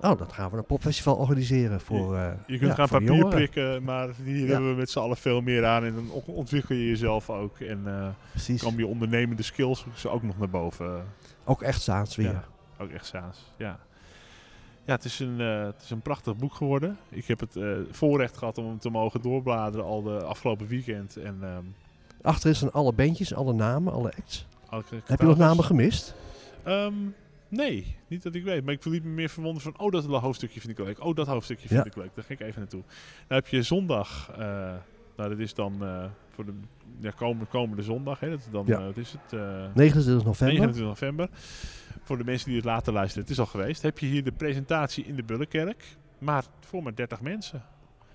[0.00, 3.30] Oh, dan gaan we een popfestival organiseren voor eh Je kunt ja, gaan papier jongeren.
[3.30, 5.84] prikken, maar hier hebben we met z'n allen veel meer aan.
[5.84, 7.60] En dan ontwikkel je jezelf ook.
[7.60, 11.04] En eh komen je ondernemende skills ook nog naar boven.
[11.44, 12.30] Ook echt Zaans weer.
[12.30, 12.44] Ja.
[12.78, 13.78] Ook echt saans, ja.
[14.84, 16.98] Ja, het is, een, het is een prachtig boek geworden.
[17.08, 17.56] Ik heb het
[17.90, 21.16] voorrecht gehad om hem te mogen doorbladeren al de afgelopen weekend.
[21.16, 21.64] En, ehm,
[22.22, 24.46] Achterin staan alle bandjes, alle namen, alle acts.
[24.68, 26.14] alle Heb je nog namen gemist?
[26.64, 26.94] Ehm,
[27.48, 28.64] nee, niet dat ik weet.
[28.64, 29.78] Maar ik verliep me meer verwonderd van...
[29.78, 31.04] Oh, dat hoofdstukje vind ik leuk.
[31.04, 31.86] Oh, dat hoofdstukje vind Ja.
[31.86, 32.10] ik leuk.
[32.14, 32.82] Daar ga ik even naartoe.
[33.26, 34.30] Dan heb je zondag...
[34.32, 34.38] eh,
[35.16, 36.52] nou, dat is dan eh, voor de
[37.00, 38.20] ja, komende, komende zondag.
[38.20, 38.30] Hè.
[38.30, 38.78] Dat is dan, Ja.
[38.78, 39.32] eh, wat is het?
[39.40, 40.56] eh, 29 november.
[40.58, 41.28] 29 november.
[42.02, 43.82] Voor de mensen die het later luisteren, het is al geweest.
[43.82, 45.84] Heb je hier de presentatie in de Bullenkerk.
[46.18, 47.62] Maar voor maar 30 mensen.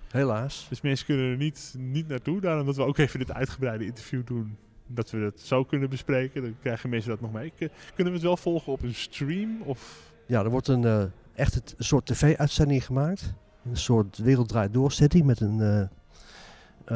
[0.08, 0.66] Helaas.
[0.68, 2.40] Dus mensen kunnen er niet, niet naartoe.
[2.40, 4.56] Daarom dat we ook even dit uitgebreide interview doen.
[4.90, 6.42] Dat we het zo kunnen bespreken.
[6.42, 7.52] Dan krijgen mensen dat nog mee.
[7.58, 9.62] Kunnen we het wel volgen op een stream?
[9.64, 11.02] Of Ja, er wordt een eh,
[11.34, 13.32] echt het- een soort tv-uitzending gemaakt.
[13.70, 15.80] Een soort werelddraait doorzetting met een eh,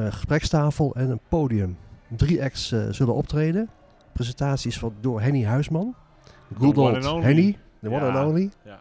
[0.07, 1.77] eh, gesprekstafel en een podium.
[2.17, 3.69] Drie acts zullen optreden.
[4.13, 5.95] Presentaties van, door Henny Huisman.
[6.59, 7.23] Good old only.
[7.25, 8.51] Henny, the one and only.
[8.65, 8.81] Ja.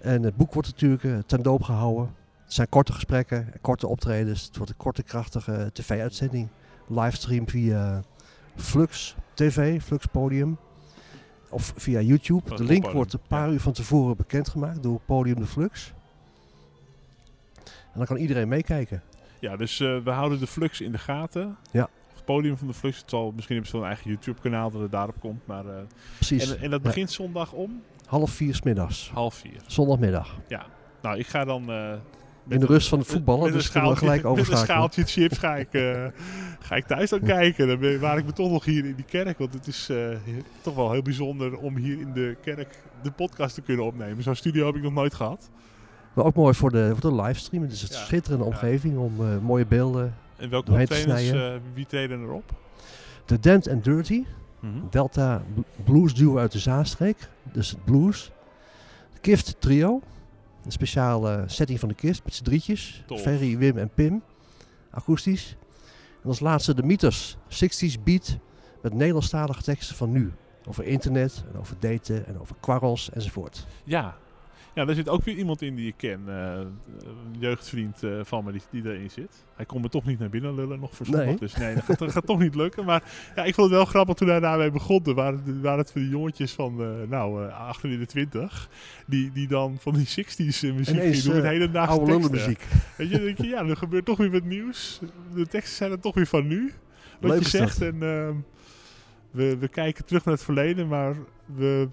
[0.00, 2.14] En het boek wordt natuurlijk ten doop gehouden.
[2.44, 4.44] Het zijn korte gesprekken, korte optredens.
[4.44, 6.48] Het wordt een korte, krachtige tv-uitzending.
[6.86, 8.02] Livestream via
[8.56, 10.56] Flux TV, Flux Podium.
[11.50, 12.54] Of via YouTube.
[12.56, 15.92] De link wordt een paar uur van tevoren bekendgemaakt door Podium de Flux.
[17.64, 19.02] En dan kan iedereen meekijken.
[19.40, 21.56] Ja, dus eh, we houden de Flux in de gaten.
[21.70, 21.88] Ja.
[22.14, 22.98] Het podium van de Flux.
[23.00, 25.46] Het zal, misschien hebben ze wel een eigen YouTube-kanaal dat het daarop komt.
[25.46, 25.74] Maar, eh,
[26.16, 26.50] Precies.
[26.54, 26.88] en, en dat Ja.
[26.88, 29.10] begint zondag om Half vier 's middags.
[29.10, 29.60] half vier.
[29.66, 30.34] Zondagmiddag.
[31.02, 31.70] Nou, ik ga dan...
[31.72, 31.92] eh,
[32.48, 33.52] In de rust van de voetballen.
[33.52, 34.66] Dus schaaltje- gelijk Met een overschakelen.
[34.66, 36.04] schaaltje chips ga ik, eh,
[36.68, 37.68] ga ik thuis dan kijken.
[37.68, 39.38] Dan ben, waar ik me toch nog hier in die kerk.
[39.38, 39.96] Want het is eh,
[40.60, 44.22] toch wel heel bijzonder om hier in de kerk de podcast te kunnen opnemen.
[44.22, 45.50] Zo'n studio heb ik nog nooit gehad.
[46.14, 47.62] Maar ook mooi voor de, voor de livestream.
[47.62, 47.96] Het is een Ja.
[48.04, 48.50] schitterende Ja.
[48.50, 50.14] omgeving om eh, mooie beelden.
[50.36, 51.54] En welke Doorheen te optredens, snijden.
[51.54, 52.52] eh, wie treden erop?
[53.26, 54.24] De Dent and Dirty.
[54.60, 54.72] Mhm.
[54.90, 57.16] Delta bl- Blues duo uit de Zaanstreek.
[57.52, 58.30] Dus het blues.
[59.12, 60.00] De Kift trio.
[60.64, 63.02] Een speciale setting van de Kift met z'n drietjes.
[63.06, 63.20] Tof.
[63.20, 64.22] Ferry, Wim en Pim.
[64.90, 65.56] Akoestisch.
[66.22, 68.38] En als laatste de Meters 60s beat
[68.82, 70.32] met Nederlandstalige teksten van nu.
[70.66, 73.66] Over internet en over daten en over kwarrels enzovoort.
[73.84, 74.16] Ja.
[74.74, 76.20] Ja, daar zit ook weer iemand in die ik ken.
[76.26, 76.58] eh,
[76.98, 79.44] een jeugdvriend eh, van me die, die erin zit.
[79.56, 81.24] Hij kon me toch niet naar binnen lullen nog voor zondag.
[81.24, 81.36] Nee.
[81.36, 82.84] Dus nee, dat gaat, dat gaat toch niet lukken.
[82.84, 83.02] Maar
[83.36, 85.04] ja, ik vond het wel grappig toen hij daarmee begon.
[85.04, 88.68] Er waren, waren het van die jongetjes van, eh, nou, achter in de twintig.
[89.06, 90.36] Die, die dan van die 60s
[90.74, 92.30] muziek Ineens, doen met hedendaagse Oude teksten.
[92.32, 92.66] lullenmuziek.
[92.96, 95.00] Weet je, denk je, ja, er gebeurt toch weer wat nieuws.
[95.34, 96.72] De teksten zijn er toch weer van nu.
[97.20, 97.80] Wat Leuk je zegt.
[97.82, 98.34] En ehm,
[99.30, 101.14] we, we kijken terug naar het verleden, maar
[101.56, 101.88] we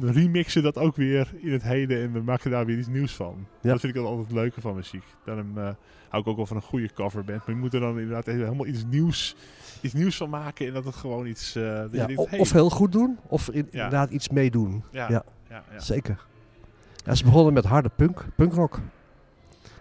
[0.00, 3.46] remixen dat ook weer in het heden en we maken daar weer iets nieuws van.
[3.60, 3.70] Ja.
[3.70, 5.04] Dat vind ik altijd het leuke van muziek.
[5.24, 5.70] Daarom eh,
[6.08, 7.38] hou ik ook wel van een goede coverband.
[7.46, 9.36] Maar je moet er dan inderdaad helemaal iets nieuws,
[9.80, 11.54] iets nieuws van maken en dat het gewoon iets...
[11.54, 14.28] eh, dat je Ja, denkt, o- hey, Of heel goed doen, of in- inderdaad iets
[14.28, 14.84] meedoen.
[14.90, 15.24] ja, ja.
[15.48, 15.78] ja, ja.
[15.80, 16.26] Zeker.
[17.04, 18.80] Ja, ze begonnen met harde punk, punkrock.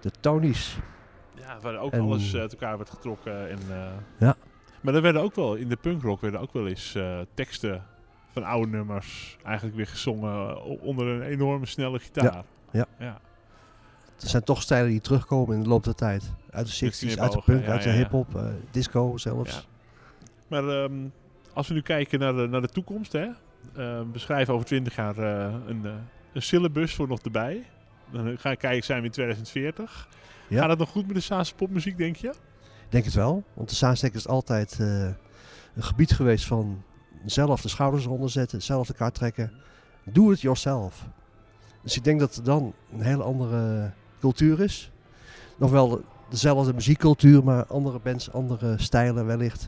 [0.02, 0.78] De Tonys.
[1.36, 3.50] Ja, waar ook En- alles eh, uit elkaar werd getrokken.
[3.50, 3.58] En,
[4.20, 4.36] Ja.
[4.82, 7.84] Maar er werden ook wel, in de punkrock werden ook wel eens eh, teksten
[8.34, 12.44] van oude nummers eigenlijk weer gezongen o- onder een enorme snelle gitaar.
[12.72, 12.86] Ja.
[13.00, 13.20] ja.
[14.20, 16.32] Er zijn toch stijlen die terugkomen in de loop der tijd.
[16.50, 19.68] Uit de 60s, uit de punk, uit de hip-hop, eh, disco zelfs.
[20.48, 20.94] Maar ehm,
[21.54, 23.28] als we nu kijken naar de, naar de toekomst, hè,
[23.76, 25.92] eh, beschrijven over 20 jaar eh, een, eh,
[26.34, 27.66] een syllabus voor nog erbij.
[28.12, 30.08] Dan ga ik kijken, zijn we in 2040.
[30.48, 30.60] Ja.
[30.60, 32.28] Gaat het nog goed met de Saanse popmuziek, denk je?
[32.28, 32.36] Ik
[32.90, 35.06] Denk het wel, want de Zaanstreek is altijd eh,
[35.76, 36.84] een gebied geweest van
[37.26, 39.52] zelf de schouders eronder zetten, zelf de kaart trekken.
[40.04, 41.06] Do it yourself.
[41.82, 44.92] Dus ik denk dat er dan een hele andere cultuur is.
[45.58, 49.64] Nog wel de- dezelfde muziekcultuur, maar andere bands, andere stijlen wellicht.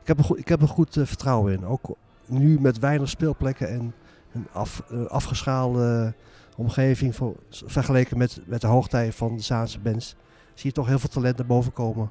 [0.00, 1.66] Ik heb er, goed- ik heb er goed eh, vertrouwen in.
[1.66, 3.94] Ook nu met weinig speelplekken en
[4.32, 6.14] een af, eh, afgeschaalde
[6.56, 10.16] omgeving voor, vergeleken met, met de hoogtij van de Zaanse bands.
[10.54, 12.10] Zie je toch heel veel talent naar boven komen.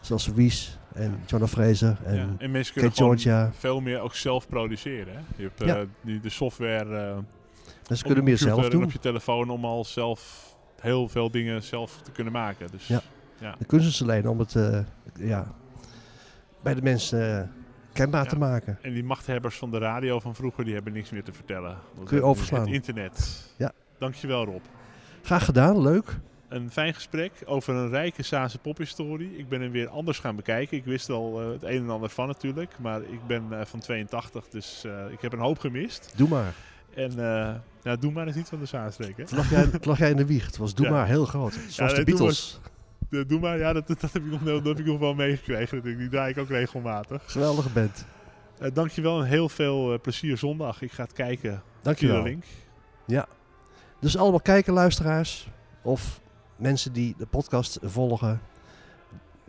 [0.00, 2.26] Zoals Wies en Jonah Fraser en ja.
[2.38, 3.50] En mensen kunnen Kate Georgia.
[3.52, 5.12] veel meer ook zelf produceren.
[5.14, 5.20] Hè?
[5.36, 7.26] Je hebt eh, die, de software En
[7.86, 8.84] ze op kunnen je meer zelf en doen.
[8.84, 12.70] op je telefoon om al zelf heel veel dingen zelf te kunnen maken.
[12.70, 13.00] Dus Ja.
[13.38, 13.54] ja.
[13.58, 14.78] De kunst is alleen om het eh,
[15.18, 15.46] ja,
[16.62, 17.52] bij de mensen
[17.92, 18.28] kenbaar Ja.
[18.30, 18.78] te maken.
[18.82, 21.76] En die machthebbers van de radio van vroeger, die hebben niks meer te vertellen.
[21.94, 22.60] Kun je het- overslaan.
[22.60, 23.44] Het internet.
[23.58, 23.72] Ja.
[23.98, 24.62] Dankjewel Rob.
[25.22, 26.18] Graag gedaan, leuk.
[26.52, 29.36] Een fijn gesprek over een rijke Saanse pophistorie.
[29.36, 30.76] Ik ben hem weer anders gaan bekijken.
[30.76, 32.72] Ik wist al eh, het een en ander van natuurlijk.
[32.78, 36.12] Maar ik ben eh, van 82, dus eh, ik heb een hoop gemist.
[36.16, 36.54] Doe maar.
[36.94, 37.12] En
[37.82, 39.36] ja, doe maar eens niet van de Zaanstreek, hè?
[39.36, 40.46] Lag jij, lag jij in de wieg.
[40.46, 40.92] Het was Doe Ja.
[40.92, 41.58] maar heel groot.
[41.68, 42.60] Zoals nee, de Beatles.
[43.08, 45.82] De- doe maar, ja, dat, dat, heb ik nog, dat heb ik nog wel meegekregen.
[45.82, 47.22] Die draai ik ook regelmatig.
[47.26, 48.06] Geweldige band.
[48.58, 50.82] Eh dankjewel en heel veel plezier zondag.
[50.82, 52.22] Ik ga het kijken Dankjewel.
[52.22, 52.44] link.
[54.00, 55.48] Dus allemaal kijken, luisteraars.
[55.82, 56.20] Of
[56.62, 58.40] mensen die de podcast volgen.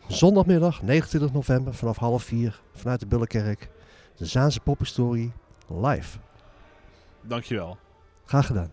[0.08, 2.62] Zondagmiddag, 29 november, vanaf half vier.
[2.74, 3.70] Vanuit de Bullenkerk.
[4.16, 5.32] De Zaanse pophistorie
[5.68, 6.18] live.
[7.22, 7.78] Dankjewel.
[8.26, 8.72] Graag gedaan.